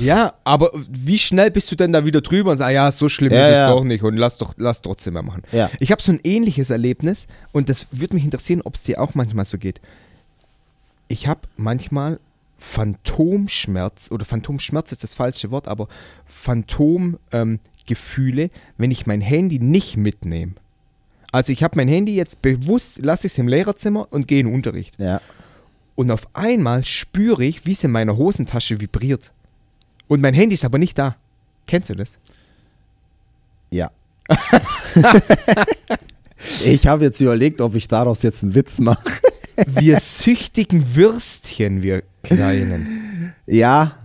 Ja, 0.00 0.34
aber 0.44 0.70
wie 0.88 1.18
schnell 1.18 1.50
bist 1.50 1.70
du 1.70 1.76
denn 1.76 1.92
da 1.92 2.04
wieder 2.04 2.20
drüber 2.20 2.52
und 2.52 2.58
sagst, 2.58 2.68
ah 2.68 2.72
ja, 2.72 2.90
so 2.90 3.08
schlimm 3.08 3.32
Ja, 3.32 3.42
ist 3.42 3.48
es 3.48 3.54
ja. 3.54 3.70
doch 3.70 3.84
nicht 3.84 4.02
und 4.02 4.16
lass 4.16 4.38
doch, 4.38 4.54
lass 4.56 4.82
trotzdem 4.82 5.14
mal 5.14 5.22
machen. 5.22 5.42
Ja. 5.52 5.70
Ich 5.80 5.92
habe 5.92 6.02
so 6.02 6.12
ein 6.12 6.20
ähnliches 6.24 6.70
Erlebnis 6.70 7.26
und 7.52 7.68
das 7.68 7.86
würde 7.90 8.14
mich 8.14 8.24
interessieren, 8.24 8.62
ob 8.64 8.74
es 8.74 8.82
dir 8.82 9.00
auch 9.00 9.14
manchmal 9.14 9.44
so 9.44 9.58
geht. 9.58 9.80
Ich 11.08 11.26
habe 11.26 11.40
manchmal 11.56 12.18
Phantomschmerz, 12.58 14.10
oder 14.10 14.24
Phantomschmerz 14.24 14.92
ist 14.92 15.04
das 15.04 15.14
falsche 15.14 15.50
Wort, 15.50 15.68
aber 15.68 15.88
Phantomgefühle, 16.26 18.42
ähm, 18.42 18.50
wenn 18.78 18.90
ich 18.90 19.06
mein 19.06 19.20
Handy 19.20 19.58
nicht 19.58 19.96
mitnehme. 19.96 20.52
Also 21.30 21.52
ich 21.52 21.62
habe 21.62 21.76
mein 21.76 21.88
Handy 21.88 22.14
jetzt 22.14 22.42
bewusst, 22.42 22.98
lasse 23.02 23.26
ich 23.26 23.34
es 23.34 23.38
im 23.38 23.48
Lehrerzimmer 23.48 24.08
und 24.10 24.28
gehe 24.28 24.40
in 24.40 24.46
den 24.46 24.54
Unterricht. 24.54 24.98
Ja. 24.98 25.20
Und 25.94 26.10
auf 26.10 26.26
einmal 26.32 26.84
spüre 26.84 27.44
ich, 27.44 27.66
wie 27.66 27.72
es 27.72 27.84
in 27.84 27.90
meiner 27.90 28.16
Hosentasche 28.16 28.80
vibriert. 28.80 29.30
Und 30.08 30.20
mein 30.20 30.34
Handy 30.34 30.54
ist 30.54 30.64
aber 30.64 30.78
nicht 30.78 30.98
da. 30.98 31.16
Kennst 31.66 31.90
du 31.90 31.94
das? 31.94 32.18
Ja. 33.70 33.90
ich 36.64 36.86
habe 36.86 37.04
jetzt 37.04 37.20
überlegt, 37.20 37.60
ob 37.60 37.74
ich 37.74 37.88
daraus 37.88 38.22
jetzt 38.22 38.42
einen 38.42 38.54
Witz 38.54 38.80
mache. 38.80 39.02
Wir 39.66 40.00
süchtigen 40.00 40.94
Würstchen, 40.94 41.82
wir 41.82 42.02
Kleinen. 42.24 43.34
Ja. 43.46 43.96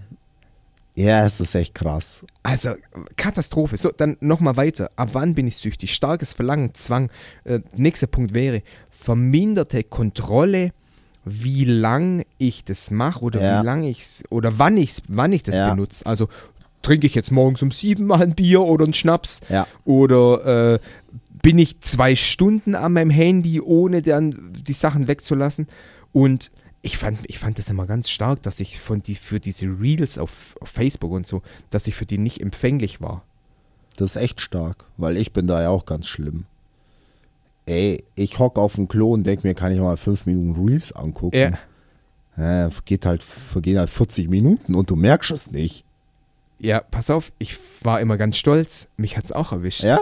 Ja, 0.95 1.25
es 1.25 1.39
ist 1.39 1.55
echt 1.55 1.73
krass. 1.73 2.25
Also, 2.43 2.73
Katastrophe. 3.15 3.77
So, 3.77 3.89
dann 3.95 4.17
nochmal 4.19 4.57
weiter. 4.57 4.91
Ab 4.97 5.09
wann 5.13 5.33
bin 5.33 5.47
ich 5.47 5.55
süchtig? 5.55 5.93
Starkes 5.93 6.33
Verlangen, 6.33 6.73
Zwang. 6.73 7.09
Äh, 7.45 7.61
nächster 7.77 8.07
Punkt 8.07 8.33
wäre 8.33 8.63
verminderte 8.89 9.85
Kontrolle, 9.85 10.73
wie 11.25 11.65
lang 11.65 12.23
ich 12.37 12.63
das 12.63 12.91
mache 12.91 13.21
oder 13.21 13.41
Ja. 13.41 13.61
wie 13.61 13.65
lang 13.65 13.83
ich's 13.83 14.23
oder 14.29 14.57
wann 14.57 14.77
ich's, 14.77 15.01
wann 15.07 15.31
ich 15.33 15.43
das 15.43 15.57
Ja. 15.57 15.69
benutze. 15.69 16.05
Also 16.05 16.27
trinke 16.81 17.05
ich 17.07 17.15
jetzt 17.15 17.31
morgens 17.31 17.61
um 17.61 17.71
sieben 17.71 18.05
mal 18.07 18.21
ein 18.21 18.35
Bier 18.35 18.61
oder 18.61 18.85
einen 18.85 18.93
Schnaps 18.93 19.41
Ja. 19.49 19.67
oder 19.85 20.73
äh, 20.75 20.79
bin 21.41 21.57
ich 21.57 21.79
zwei 21.81 22.15
Stunden 22.15 22.75
an 22.75 22.93
meinem 22.93 23.09
Handy, 23.09 23.61
ohne 23.61 24.01
dann 24.01 24.51
die 24.53 24.73
Sachen 24.73 25.07
wegzulassen. 25.07 25.67
Und 26.11 26.51
ich 26.81 26.97
fand, 26.97 27.19
ich 27.27 27.39
fand 27.39 27.57
das 27.59 27.69
immer 27.69 27.85
ganz 27.85 28.09
stark, 28.09 28.41
dass 28.43 28.59
ich 28.59 28.79
von 28.79 29.01
die, 29.01 29.15
für 29.15 29.39
diese 29.39 29.65
Reels 29.67 30.17
auf, 30.17 30.55
auf 30.61 30.69
Facebook 30.69 31.11
und 31.11 31.27
so, 31.27 31.41
dass 31.69 31.87
ich 31.87 31.95
für 31.95 32.05
die 32.05 32.17
nicht 32.17 32.41
empfänglich 32.41 33.01
war. 33.01 33.23
Das 33.97 34.11
ist 34.11 34.21
echt 34.21 34.39
stark, 34.41 34.85
weil 34.97 35.17
ich 35.17 35.33
bin 35.33 35.45
da 35.47 35.61
ja 35.61 35.69
auch 35.69 35.85
ganz 35.85 36.07
schlimm. 36.07 36.45
Ey, 37.69 38.03
ich 38.15 38.39
hock 38.39 38.57
auf 38.57 38.75
dem 38.75 38.87
Klo 38.87 39.13
und 39.13 39.23
denk 39.25 39.43
mir, 39.43 39.53
kann 39.53 39.71
ich 39.71 39.79
mal 39.79 39.95
fünf 39.95 40.25
Minuten 40.25 40.59
Reels 40.65 40.91
angucken. 40.91 41.55
Ja. 42.35 42.65
Äh, 42.65 42.69
geht 42.85 43.05
halt, 43.05 43.21
vergehen 43.21 43.77
halt 43.77 43.91
40 43.91 44.27
Minuten 44.27 44.73
und 44.73 44.89
du 44.89 44.95
merkst 44.95 45.29
es 45.29 45.51
nicht. 45.51 45.85
Ja, 46.57 46.81
pass 46.81 47.11
auf, 47.11 47.31
ich 47.37 47.59
war 47.83 48.01
immer 48.01 48.17
ganz 48.17 48.37
stolz, 48.37 48.87
mich 48.97 49.17
hat's 49.17 49.31
auch 49.31 49.51
erwischt. 49.51 49.83
Ja? 49.83 49.99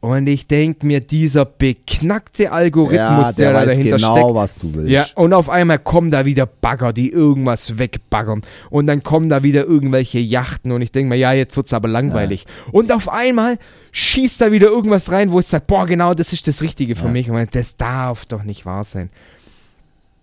Und 0.00 0.26
ich 0.28 0.46
denke 0.46 0.86
mir, 0.86 1.00
dieser 1.00 1.44
beknackte 1.44 2.52
Algorithmus, 2.52 2.96
ja, 2.98 3.32
der, 3.32 3.52
da 3.52 3.58
weiß 3.58 3.66
dahinter 3.66 3.96
genau, 3.96 4.16
steckt. 4.16 4.34
was 4.34 4.56
du 4.56 4.74
willst. 4.74 4.90
Ja, 4.90 5.06
und 5.14 5.34
auf 5.34 5.50
einmal 5.50 5.78
kommen 5.78 6.10
da 6.10 6.24
wieder 6.24 6.46
Bagger, 6.46 6.94
die 6.94 7.10
irgendwas 7.10 7.76
wegbaggern. 7.78 8.42
Und 8.70 8.86
dann 8.86 9.02
kommen 9.02 9.28
da 9.28 9.42
wieder 9.42 9.64
irgendwelche 9.64 10.20
Yachten 10.20 10.72
und 10.72 10.80
ich 10.80 10.90
denke 10.92 11.10
mir, 11.10 11.16
ja, 11.16 11.34
jetzt 11.34 11.54
wird's 11.56 11.74
aber 11.74 11.88
langweilig. 11.88 12.46
Und 12.72 12.92
auf 12.92 13.10
einmal 13.10 13.58
schießt 13.94 14.40
da 14.40 14.50
wieder 14.50 14.66
irgendwas 14.66 15.12
rein, 15.12 15.30
wo 15.30 15.38
ich 15.38 15.46
sage, 15.46 15.64
boah, 15.66 15.86
genau, 15.86 16.14
das 16.14 16.32
ist 16.32 16.48
das 16.48 16.62
Richtige 16.62 16.96
für 16.96 17.06
Ja. 17.06 17.10
mich. 17.12 17.28
Ich, 17.28 17.48
das 17.50 17.76
darf 17.76 18.26
doch 18.26 18.42
nicht 18.42 18.66
wahr 18.66 18.82
sein. 18.82 19.08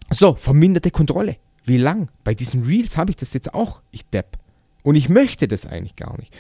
So, 0.10 0.36
verminderte 0.36 0.92
Kontrolle. 0.92 1.38
Wie 1.64 1.78
lang? 1.78 2.10
Bei 2.26 2.34
diesen 2.34 2.64
Reels 2.64 2.98
habe 2.98 3.12
ich 3.12 3.16
das 3.16 3.34
jetzt 3.34 3.54
auch, 3.54 3.82
ich 3.92 4.06
depp. 4.08 4.38
Und 4.84 4.96
ich 4.96 5.08
möchte 5.08 5.48
das 5.48 5.66
eigentlich 5.66 5.96
gar 5.96 6.18
nicht. 6.18 6.34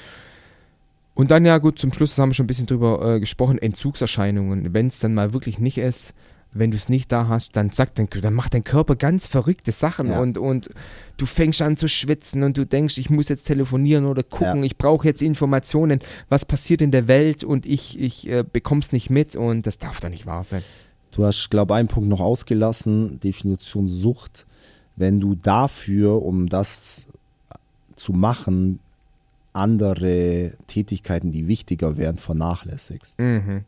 Und 1.13 1.31
dann, 1.31 1.45
ja 1.45 1.57
gut, 1.59 1.79
zum 1.79 1.93
Schluss 1.93 2.11
das 2.11 2.19
haben 2.19 2.29
wir 2.29 2.33
schon 2.33 2.45
ein 2.45 2.47
bisschen 2.47 2.65
drüber 2.65 3.15
äh, 3.15 3.19
gesprochen, 3.21 3.57
Entzugserscheinungen. 3.59 4.73
Wenn 4.73 4.87
es 4.87 4.99
dann 4.99 5.13
mal 5.13 5.31
wirklich 5.33 5.57
nicht 5.57 5.77
ist, 5.77 6.13
wenn 6.53 6.71
du 6.71 6.77
es 6.77 6.89
nicht 6.89 7.11
da 7.11 7.27
hast, 7.29 7.55
dann 7.55 7.69
sagt 7.69 7.97
dein, 7.97 8.09
dann 8.21 8.33
macht 8.33 8.53
dein 8.53 8.63
Körper 8.63 8.95
ganz 8.95 9.27
verrückte 9.27 9.71
Sachen 9.71 10.09
Ja. 10.09 10.19
und, 10.19 10.37
und 10.37 10.69
du 11.17 11.25
fängst 11.25 11.61
an 11.61 11.77
zu 11.77 11.87
schwitzen 11.87 12.43
und 12.43 12.57
du 12.57 12.65
denkst, 12.65 12.97
ich 12.97 13.09
muss 13.09 13.29
jetzt 13.29 13.43
telefonieren 13.45 14.05
oder 14.05 14.21
gucken, 14.23 14.59
Ja. 14.59 14.63
ich 14.63 14.77
brauche 14.77 15.07
jetzt 15.07 15.21
Informationen, 15.21 15.99
was 16.29 16.45
passiert 16.45 16.81
in 16.81 16.91
der 16.91 17.07
Welt 17.07 17.43
und 17.45 17.65
ich, 17.65 17.97
ich 17.99 18.27
äh, 18.29 18.43
bekomme 18.43 18.81
es 18.81 18.91
nicht 18.91 19.09
mit 19.09 19.35
und 19.35 19.65
das 19.65 19.77
darf 19.77 20.01
doch 20.01 20.09
nicht 20.09 20.25
wahr 20.25 20.43
sein. 20.43 20.61
Du 21.11 21.25
hast, 21.25 21.49
glaube 21.49 21.73
ich, 21.73 21.77
einen 21.79 21.87
Punkt 21.87 22.09
noch 22.09 22.19
ausgelassen, 22.21 23.19
Definition 23.21 23.87
Sucht. 23.87 24.45
Wenn 24.97 25.19
du 25.19 25.35
dafür, 25.35 26.21
um 26.21 26.47
das 26.49 27.05
zu 27.95 28.11
machen, 28.13 28.79
andere 29.53 30.53
Tätigkeiten, 30.67 31.31
die 31.31 31.47
wichtiger 31.47 31.97
wären, 31.97 32.17
vernachlässigst. 32.17 33.19
Mhm. 33.19 33.65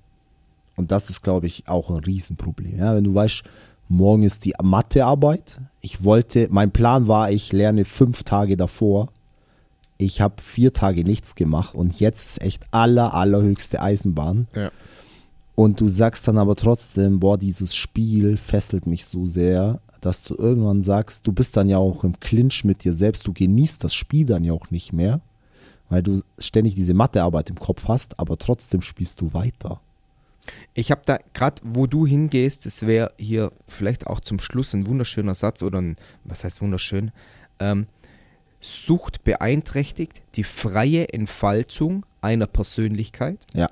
Und 0.75 0.91
das 0.91 1.09
ist, 1.09 1.21
glaube 1.21 1.47
ich, 1.47 1.67
auch 1.67 1.89
ein 1.89 2.03
Riesenproblem. 2.03 2.77
Ja, 2.77 2.95
wenn 2.95 3.03
du 3.03 3.13
weißt, 3.13 3.43
morgen 3.87 4.23
ist 4.23 4.45
die 4.45 4.53
Mathearbeit. 4.61 5.61
Ich 5.81 6.03
wollte, 6.03 6.47
mein 6.49 6.71
Plan 6.71 7.07
war, 7.07 7.31
ich 7.31 7.51
lerne 7.51 7.85
fünf 7.85 8.23
Tage 8.23 8.57
davor. 8.57 9.09
Ich 9.97 10.21
habe 10.21 10.41
vier 10.41 10.73
Tage 10.73 11.03
nichts 11.03 11.35
gemacht 11.35 11.75
und 11.75 11.99
jetzt 11.99 12.25
ist 12.25 12.41
echt 12.41 12.65
aller, 12.71 13.13
allerhöchste 13.13 13.81
Eisenbahn. 13.81 14.47
Ja. 14.55 14.71
Und 15.55 15.79
du 15.79 15.87
sagst 15.87 16.27
dann 16.27 16.39
aber 16.39 16.55
trotzdem, 16.55 17.19
boah, 17.19 17.37
dieses 17.37 17.75
Spiel 17.75 18.37
fesselt 18.37 18.87
mich 18.87 19.05
so 19.05 19.25
sehr, 19.25 19.79
dass 20.01 20.23
du 20.23 20.35
irgendwann 20.35 20.81
sagst, 20.81 21.25
du 21.27 21.31
bist 21.31 21.55
dann 21.55 21.69
ja 21.69 21.77
auch 21.77 22.03
im 22.03 22.19
Clinch 22.19 22.65
mit 22.65 22.83
dir 22.83 22.93
selbst, 22.93 23.27
du 23.27 23.33
genießt 23.33 23.83
das 23.83 23.93
Spiel 23.93 24.25
dann 24.25 24.43
ja 24.43 24.51
auch 24.51 24.71
nicht 24.71 24.91
mehr, 24.91 25.21
weil 25.89 26.01
du 26.01 26.21
ständig 26.39 26.73
diese 26.75 26.95
Mathearbeit 26.95 27.49
im 27.49 27.59
Kopf 27.59 27.87
hast, 27.87 28.19
aber 28.19 28.37
trotzdem 28.37 28.81
spielst 28.81 29.21
du 29.21 29.33
weiter. 29.33 29.79
Ich 30.73 30.91
habe 30.91 31.01
da 31.05 31.19
gerade, 31.33 31.61
wo 31.63 31.87
du 31.87 32.05
hingehst, 32.05 32.65
das 32.65 32.85
wäre 32.85 33.13
hier 33.17 33.51
vielleicht 33.67 34.07
auch 34.07 34.19
zum 34.19 34.39
Schluss 34.39 34.73
ein 34.73 34.87
wunderschöner 34.87 35.35
Satz 35.35 35.61
oder 35.63 35.79
ein, 35.81 35.95
was 36.23 36.43
heißt 36.43 36.61
wunderschön? 36.61 37.11
Ähm, 37.59 37.87
Sucht 38.59 39.23
beeinträchtigt 39.25 40.21
die 40.35 40.43
freie 40.45 41.09
Entfaltung 41.13 42.05
einer 42.21 42.47
Persönlichkeit 42.47 43.39
Ja. 43.53 43.67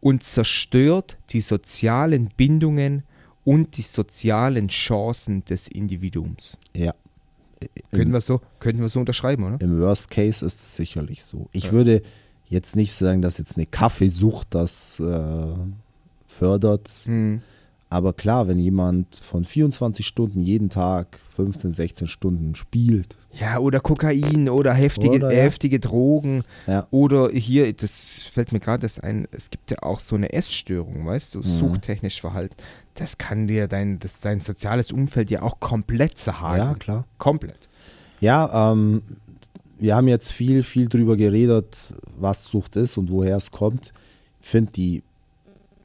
und 0.00 0.22
zerstört 0.22 1.18
die 1.30 1.40
sozialen 1.40 2.28
Bindungen 2.36 3.02
und 3.44 3.76
die 3.76 3.82
sozialen 3.82 4.68
Chancen 4.68 5.44
des 5.44 5.66
Individuums. 5.68 6.56
Ja. 6.74 6.94
Können 7.90 8.12
wir 8.12 8.20
so, 8.20 8.40
könnten 8.60 8.80
wir 8.80 8.88
so 8.88 9.00
unterschreiben, 9.00 9.42
oder? 9.44 9.60
Im 9.60 9.80
Worst 9.80 10.10
Case 10.10 10.46
ist 10.46 10.62
es 10.62 10.76
sicherlich 10.76 11.24
so. 11.24 11.48
Ich 11.52 11.64
Ja. 11.64 11.72
würde 11.72 12.02
jetzt 12.48 12.76
nicht 12.76 12.92
sagen, 12.92 13.20
dass 13.20 13.38
jetzt 13.38 13.56
eine 13.56 13.66
Kaffeesucht 13.66 14.46
das 14.50 15.00
äh, 15.00 15.54
fördert. 16.38 16.88
Hm. 17.04 17.42
Aber 17.90 18.12
klar, 18.12 18.48
wenn 18.48 18.58
jemand 18.58 19.16
von 19.16 19.44
24 19.44 20.06
Stunden 20.06 20.40
jeden 20.40 20.68
Tag 20.68 21.20
15, 21.34 21.72
16 21.72 22.06
Stunden 22.06 22.54
spielt, 22.54 23.16
Ja, 23.32 23.58
oder 23.60 23.80
Kokain 23.80 24.50
oder 24.50 24.74
heftige, 24.74 25.16
Oder, 25.16 25.32
ja. 25.32 25.40
heftige 25.42 25.80
Drogen. 25.80 26.42
ja, 26.66 26.86
Oder 26.90 27.30
hier, 27.30 27.72
das 27.72 28.28
fällt 28.30 28.52
mir 28.52 28.60
gerade 28.60 28.82
das 28.82 28.98
ein, 28.98 29.26
es 29.30 29.48
gibt 29.48 29.70
ja 29.70 29.78
auch 29.82 30.00
so 30.00 30.16
eine 30.16 30.32
Essstörung, 30.34 31.06
weißt 31.06 31.34
du, 31.34 31.42
suchtechnisch 31.42 32.20
Verhalten. 32.20 32.56
Das 32.94 33.16
kann 33.16 33.46
dir 33.46 33.68
dein, 33.68 33.98
das, 34.00 34.20
dein 34.20 34.40
soziales 34.40 34.92
Umfeld 34.92 35.30
ja 35.30 35.40
auch 35.40 35.58
komplett 35.58 36.18
zerhaken. 36.18 36.58
ja, 36.58 36.74
klar. 36.74 37.04
Komplett. 37.16 37.68
Ja, 38.20 38.72
ähm, 38.72 39.00
wir 39.78 39.96
haben 39.96 40.08
jetzt 40.08 40.30
viel, 40.32 40.62
viel 40.62 40.88
drüber 40.88 41.16
geredet, 41.16 41.94
was 42.18 42.44
Sucht 42.44 42.76
ist 42.76 42.98
und 42.98 43.10
woher 43.10 43.36
es 43.38 43.50
kommt. 43.50 43.94
Ich 44.42 44.48
finde, 44.48 44.72
die 44.72 45.02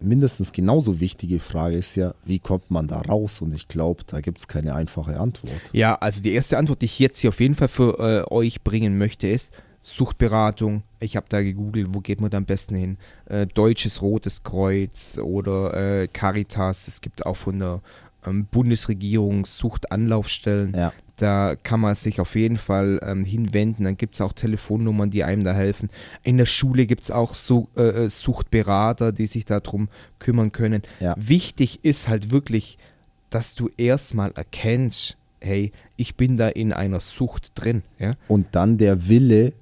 mindestens 0.04 0.52
genauso 0.52 1.00
wichtige 1.00 1.40
Frage 1.40 1.78
ist 1.78 1.96
ja, 1.96 2.14
wie 2.26 2.40
kommt 2.40 2.70
man 2.70 2.88
da 2.88 3.02
raus? 3.02 3.42
Und 3.42 3.54
ich 3.54 3.68
glaube, 3.68 4.04
da 4.06 4.22
gibt 4.22 4.40
es 4.40 4.48
keine 4.48 4.76
einfache 4.76 5.20
Antwort. 5.20 5.62
Ja, 5.72 5.96
also 5.96 6.22
die 6.22 6.34
erste 6.34 6.58
Antwort, 6.58 6.82
die 6.82 6.86
ich 6.86 7.00
jetzt 7.00 7.20
hier 7.20 7.30
auf 7.30 7.40
jeden 7.40 7.56
Fall 7.56 7.68
für 7.68 8.00
äh, 8.00 8.34
euch 8.34 8.64
bringen 8.64 8.98
möchte, 8.98 9.28
ist 9.28 9.54
Suchtberatung. 9.82 10.84
Ich 11.00 11.18
habe 11.18 11.26
da 11.30 11.42
gegoogelt, 11.42 11.88
wo 11.94 12.00
geht 12.00 12.22
man 12.22 12.32
da 12.32 12.38
am 12.38 12.46
besten 12.46 12.76
hin? 12.76 12.98
Äh, 13.26 13.48
Deutsches 13.48 14.02
Rotes 14.02 14.44
Kreuz 14.44 15.18
oder 15.18 15.74
äh, 15.74 16.08
Caritas. 16.08 16.88
Es 16.88 17.02
gibt 17.02 17.26
auch 17.26 17.36
von 17.36 17.60
der 17.60 17.82
ähm, 18.26 18.46
Bundesregierung 18.46 19.46
Suchtanlaufstellen. 19.46 20.74
Ja, 20.76 20.94
Da 21.18 21.56
kann 21.56 21.80
man 21.80 21.96
sich 21.96 22.20
auf 22.20 22.36
jeden 22.36 22.58
Fall 22.58 23.00
ähm, 23.04 23.24
hinwenden. 23.24 23.86
Dann 23.86 23.98
gibt 23.98 24.16
es 24.16 24.22
auch 24.22 24.34
Telefonnummern, 24.34 25.10
die 25.10 25.24
einem 25.24 25.44
da 25.44 25.54
helfen. 25.54 25.90
In 26.24 26.38
der 26.38 26.46
Schule 26.46 26.86
gibt 26.86 27.04
es 27.04 27.12
auch 27.12 27.34
so, 27.36 27.70
äh, 27.76 28.06
äh, 28.06 28.10
Suchtberater, 28.10 29.12
die 29.12 29.28
sich 29.28 29.46
darum 29.46 29.90
kümmern 30.20 30.52
können. 30.52 30.82
Ja. 31.00 31.16
Wichtig 31.18 31.84
ist 31.84 32.08
halt 32.08 32.32
wirklich, 32.32 32.78
dass 33.30 33.56
du 33.56 33.70
erstmal 33.78 34.32
erkennst, 34.32 35.18
hey, 35.40 35.72
ich 35.98 36.16
bin 36.16 36.38
da 36.38 36.48
in 36.48 36.74
einer 36.74 37.00
Sucht 37.00 37.52
drin. 37.56 37.84
Ja? 38.00 38.14
und 38.28 38.48
dann 38.52 38.78
der 38.78 39.08
Wille, 39.08 39.54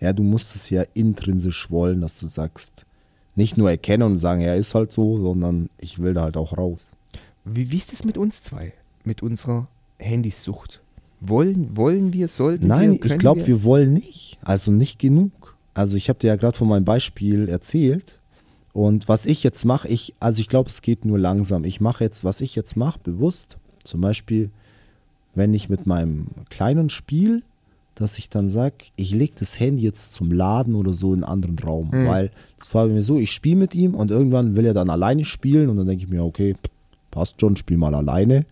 ja, 0.00 0.12
du 0.12 0.22
musst 0.22 0.54
es 0.54 0.70
ja 0.70 0.84
intrinsisch 0.94 1.70
wollen, 1.70 2.00
dass 2.00 2.18
du 2.18 2.26
sagst, 2.26 2.84
nicht 3.34 3.56
nur 3.56 3.70
erkennen 3.70 4.02
und 4.04 4.18
sagen, 4.18 4.40
ja, 4.40 4.54
ist 4.54 4.74
halt 4.74 4.92
so, 4.92 5.18
sondern 5.18 5.68
ich 5.78 5.98
will 5.98 6.14
da 6.14 6.22
halt 6.22 6.36
auch 6.36 6.56
raus. 6.56 6.92
Wie, 7.46 7.70
wie 7.70 7.76
ist 7.76 7.92
es 7.92 8.04
mit 8.04 8.18
uns 8.18 8.42
zwei? 8.42 8.72
Mit 9.04 9.22
unserer 9.22 9.68
Handysucht? 9.98 10.82
Wollen, 11.20 11.76
wollen 11.76 12.12
wir, 12.12 12.28
sollten 12.28 12.66
Nein, 12.66 12.90
wir, 12.90 12.94
ich 12.96 13.00
können 13.00 13.18
glaube, 13.18 13.40
wir? 13.40 13.46
wir 13.46 13.64
wollen 13.64 13.92
nicht. 13.92 14.38
Also 14.42 14.70
nicht 14.70 14.98
genug. 14.98 15.56
Also 15.72 15.96
ich 15.96 16.08
habe 16.08 16.18
dir 16.18 16.28
ja 16.28 16.36
gerade 16.36 16.58
von 16.58 16.68
meinem 16.68 16.84
Beispiel 16.84 17.48
erzählt. 17.48 18.20
Und 18.72 19.08
was 19.08 19.24
ich 19.24 19.42
jetzt 19.42 19.64
mache, 19.64 19.88
ich, 19.88 20.12
also 20.20 20.40
ich 20.40 20.48
glaube, 20.48 20.68
es 20.68 20.82
geht 20.82 21.04
nur 21.04 21.18
langsam. 21.18 21.64
Ich 21.64 21.80
mache 21.80 22.04
jetzt, 22.04 22.24
was 22.24 22.40
ich 22.40 22.54
jetzt 22.56 22.76
mache, 22.76 22.98
bewusst. 23.02 23.56
Zum 23.84 24.00
Beispiel, 24.00 24.50
wenn 25.34 25.54
ich 25.54 25.68
mit 25.68 25.86
meinem 25.86 26.26
Kleinen 26.50 26.90
spiel, 26.90 27.42
dass 27.94 28.18
ich 28.18 28.28
dann 28.28 28.50
sage, 28.50 28.74
ich 28.96 29.12
lege 29.12 29.32
das 29.38 29.58
Handy 29.58 29.84
jetzt 29.84 30.12
zum 30.12 30.30
Laden 30.30 30.74
oder 30.74 30.92
so 30.92 31.14
in 31.14 31.24
einen 31.24 31.32
anderen 31.32 31.58
Raum. 31.58 31.90
Mhm. 31.90 32.06
Weil 32.06 32.30
das 32.58 32.74
war 32.74 32.86
bei 32.86 32.92
mir 32.92 33.02
so, 33.02 33.18
ich 33.18 33.32
spiele 33.32 33.56
mit 33.56 33.74
ihm 33.74 33.94
und 33.94 34.10
irgendwann 34.10 34.56
will 34.56 34.66
er 34.66 34.74
dann 34.74 34.90
alleine 34.90 35.24
spielen 35.24 35.70
und 35.70 35.78
dann 35.78 35.86
denke 35.86 36.04
ich 36.04 36.10
mir, 36.10 36.22
okay, 36.22 36.54
passt 37.16 37.40
schon, 37.40 37.56
spiel 37.56 37.78
mal 37.78 37.94
alleine. 37.94 38.44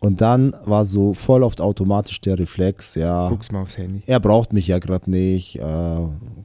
Und 0.00 0.20
dann 0.20 0.54
war 0.64 0.84
so 0.84 1.12
voll 1.12 1.42
oft 1.42 1.60
automatisch 1.60 2.20
der 2.20 2.38
Reflex, 2.38 2.94
ja, 2.94 3.28
Guck's 3.28 3.50
mal 3.50 3.62
aufs 3.62 3.76
Handy. 3.76 4.02
er 4.06 4.20
braucht 4.20 4.52
mich 4.52 4.68
ja 4.68 4.78
gerade 4.78 5.10
nicht. 5.10 5.58
Äh, 5.58 5.62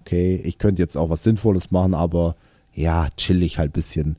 okay, 0.02 0.42
ich 0.44 0.58
könnte 0.58 0.82
jetzt 0.82 0.98
auch 0.98 1.12
was 1.12 1.22
Sinnvolles 1.22 1.70
machen, 1.70 1.94
aber 1.94 2.36
ja, 2.74 3.08
chill 3.16 3.44
ich 3.44 3.60
halt 3.60 3.70
ein 3.70 3.74
bisschen 3.74 4.16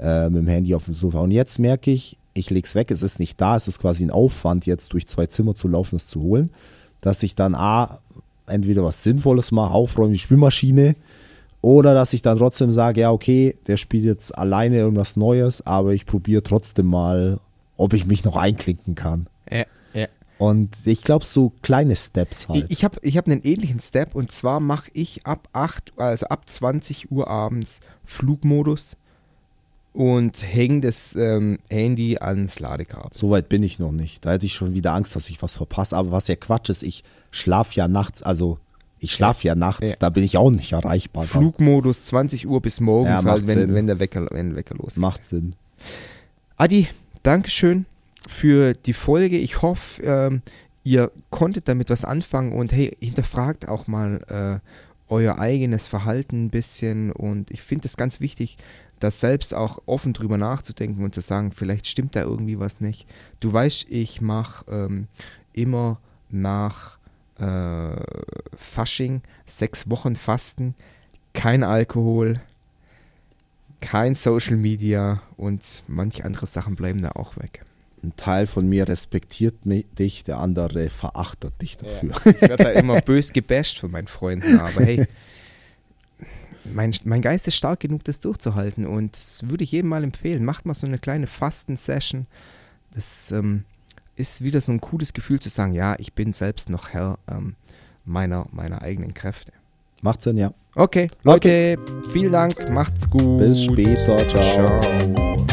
äh, 0.00 0.28
mit 0.28 0.42
dem 0.42 0.48
Handy 0.48 0.74
auf 0.74 0.86
dem 0.86 0.94
Sofa. 0.94 1.20
Und 1.20 1.30
jetzt 1.30 1.60
merke 1.60 1.92
ich, 1.92 2.18
ich 2.34 2.50
leg's 2.50 2.74
weg, 2.74 2.90
es 2.90 3.02
ist 3.02 3.20
nicht 3.20 3.40
da, 3.40 3.54
es 3.54 3.68
ist 3.68 3.78
quasi 3.78 4.04
ein 4.04 4.10
Aufwand, 4.10 4.66
jetzt 4.66 4.92
durch 4.92 5.06
zwei 5.06 5.26
Zimmer 5.26 5.54
zu 5.54 5.68
laufen, 5.68 5.94
es 5.94 6.08
zu 6.08 6.20
holen, 6.20 6.50
dass 7.00 7.22
ich 7.22 7.36
dann 7.36 7.54
A, 7.54 8.00
entweder 8.46 8.82
was 8.82 9.04
Sinnvolles 9.04 9.52
mache, 9.52 9.72
aufräume 9.72 10.14
die 10.14 10.18
Spülmaschine, 10.18 10.96
oder 11.62 11.94
dass 11.94 12.12
ich 12.12 12.22
dann 12.22 12.36
trotzdem 12.36 12.72
sage, 12.72 13.00
ja, 13.00 13.12
okay, 13.12 13.56
der 13.68 13.76
spielt 13.76 14.04
jetzt 14.04 14.36
alleine 14.36 14.78
irgendwas 14.78 15.16
Neues, 15.16 15.64
aber 15.64 15.94
ich 15.94 16.06
probiere 16.06 16.42
trotzdem 16.42 16.86
mal, 16.86 17.38
ob 17.76 17.94
ich 17.94 18.04
mich 18.04 18.24
noch 18.24 18.36
einklinken 18.36 18.96
kann. 18.96 19.28
Ja, 19.50 19.64
ja. 19.94 20.06
Und 20.38 20.76
ich 20.84 21.02
glaube, 21.02 21.24
so 21.24 21.52
kleine 21.62 21.94
Steps 21.94 22.48
halt. 22.48 22.64
Ich, 22.64 22.78
ich 22.78 22.84
habe 22.84 22.98
ich 23.02 23.16
hab 23.16 23.26
einen 23.26 23.42
ähnlichen 23.42 23.78
Step 23.78 24.16
und 24.16 24.32
zwar 24.32 24.58
mache 24.58 24.90
ich 24.92 25.24
ab 25.24 25.48
8, 25.52 25.92
also 25.96 26.26
ab 26.26 26.50
20 26.50 27.12
Uhr 27.12 27.28
abends 27.28 27.78
Flugmodus 28.04 28.96
und 29.92 30.42
hänge 30.42 30.80
das 30.80 31.14
ähm, 31.14 31.60
Handy 31.70 32.18
ans 32.18 32.58
Ladekabel. 32.58 33.10
So 33.12 33.30
weit 33.30 33.48
bin 33.48 33.62
ich 33.62 33.78
noch 33.78 33.92
nicht. 33.92 34.24
Da 34.24 34.32
hätte 34.32 34.46
ich 34.46 34.54
schon 34.54 34.74
wieder 34.74 34.94
Angst, 34.94 35.14
dass 35.14 35.30
ich 35.30 35.40
was 35.42 35.56
verpasse. 35.56 35.96
Aber 35.96 36.10
was 36.10 36.26
ja 36.26 36.34
Quatsch 36.34 36.70
ist, 36.70 36.82
ich 36.82 37.04
schlafe 37.30 37.74
ja 37.76 37.86
nachts, 37.86 38.22
also 38.24 38.58
ich 39.02 39.12
schlafe 39.12 39.46
ja 39.46 39.54
nachts, 39.54 39.90
Ja. 39.90 39.96
da 39.98 40.10
bin 40.10 40.22
ich 40.22 40.36
auch 40.36 40.50
nicht 40.50 40.72
erreichbar. 40.72 41.24
Flugmodus 41.24 42.04
20 42.04 42.46
Uhr 42.46 42.60
bis 42.62 42.80
morgens, 42.80 43.22
Ja, 43.24 43.30
halt, 43.30 43.46
wenn, 43.46 43.74
wenn, 43.74 43.86
der 43.86 43.98
Wecker, 43.98 44.28
wenn 44.30 44.50
der 44.50 44.56
Wecker 44.56 44.76
losgeht. 44.76 44.98
Macht 45.00 45.26
Sinn. 45.26 45.54
Adi, 46.56 46.88
Dankeschön 47.22 47.86
für 48.28 48.74
die 48.74 48.92
Folge. 48.92 49.38
Ich 49.38 49.62
hoffe, 49.62 50.02
ähm, 50.02 50.42
ihr 50.84 51.10
konntet 51.30 51.68
damit 51.68 51.90
was 51.90 52.04
anfangen 52.04 52.52
und 52.52 52.72
hey, 52.72 52.96
hinterfragt 53.00 53.68
auch 53.68 53.86
mal 53.86 54.60
äh, 54.62 55.12
euer 55.12 55.38
eigenes 55.38 55.88
Verhalten 55.88 56.46
ein 56.46 56.50
bisschen 56.50 57.12
und 57.12 57.50
ich 57.50 57.60
finde 57.62 57.86
es 57.86 57.96
ganz 57.96 58.20
wichtig, 58.20 58.56
das 59.00 59.18
selbst 59.18 59.52
auch 59.52 59.80
offen 59.86 60.12
drüber 60.12 60.38
nachzudenken 60.38 61.02
und 61.02 61.12
zu 61.14 61.20
sagen, 61.20 61.50
vielleicht 61.50 61.88
stimmt 61.88 62.14
da 62.14 62.22
irgendwie 62.22 62.60
was 62.60 62.80
nicht. 62.80 63.06
Du 63.40 63.52
weißt, 63.52 63.86
ich 63.90 64.20
mache 64.20 64.64
ähm, 64.70 65.08
immer 65.52 65.98
nach 66.30 66.98
äh, 67.42 68.56
Fasching 68.56 69.22
sechs 69.46 69.90
Wochen 69.90 70.14
Fasten, 70.14 70.74
kein 71.34 71.64
Alkohol, 71.64 72.34
kein 73.80 74.14
Social 74.14 74.56
Media 74.56 75.22
und 75.36 75.60
manche 75.88 76.24
andere 76.24 76.46
Sachen 76.46 76.76
bleiben 76.76 77.02
da 77.02 77.10
auch 77.12 77.36
weg. 77.36 77.64
Ein 78.04 78.14
Teil 78.16 78.46
von 78.46 78.68
mir 78.68 78.88
respektiert 78.88 79.64
mich, 79.64 79.86
dich, 79.98 80.24
der 80.24 80.38
andere 80.38 80.90
verachtet 80.90 81.60
dich 81.62 81.76
dafür. 81.76 82.14
Ich 82.24 82.40
werde 82.40 82.64
da 82.64 82.70
immer 82.70 83.00
bös 83.00 83.32
gebasht 83.32 83.78
von 83.78 83.90
meinen 83.92 84.08
Freunden, 84.08 84.58
aber 84.58 84.84
hey, 84.84 85.06
mein, 86.64 86.94
mein 87.04 87.22
Geist 87.22 87.46
ist 87.48 87.56
stark 87.56 87.80
genug, 87.80 88.04
das 88.04 88.20
durchzuhalten 88.20 88.86
und 88.86 89.16
das 89.16 89.48
würde 89.48 89.64
ich 89.64 89.72
jedem 89.72 89.90
mal 89.90 90.02
empfehlen. 90.04 90.44
Macht 90.44 90.66
mal 90.66 90.74
so 90.74 90.86
eine 90.86 90.98
kleine 90.98 91.26
Fasten-Session. 91.26 92.26
Das 92.94 93.30
ähm, 93.30 93.64
ist 94.16 94.42
wieder 94.42 94.60
so 94.60 94.72
ein 94.72 94.80
cooles 94.80 95.12
Gefühl 95.12 95.40
zu 95.40 95.48
sagen, 95.48 95.72
ja, 95.72 95.96
ich 95.98 96.12
bin 96.12 96.32
selbst 96.32 96.70
noch 96.70 96.90
Herr 96.90 97.18
ähm, 97.30 97.56
meiner, 98.04 98.46
meiner 98.52 98.82
eigenen 98.82 99.14
Kräfte. 99.14 99.52
Macht 100.00 100.22
Sinn, 100.22 100.36
ja. 100.36 100.52
Okay, 100.74 101.08
Leute, 101.22 101.76
vielen 102.12 102.32
Dank, 102.32 102.70
macht's 102.70 103.08
gut. 103.08 103.38
Bis 103.38 103.64
später. 103.64 104.26
Ciao. 104.28 104.80
Ciao. 104.80 105.46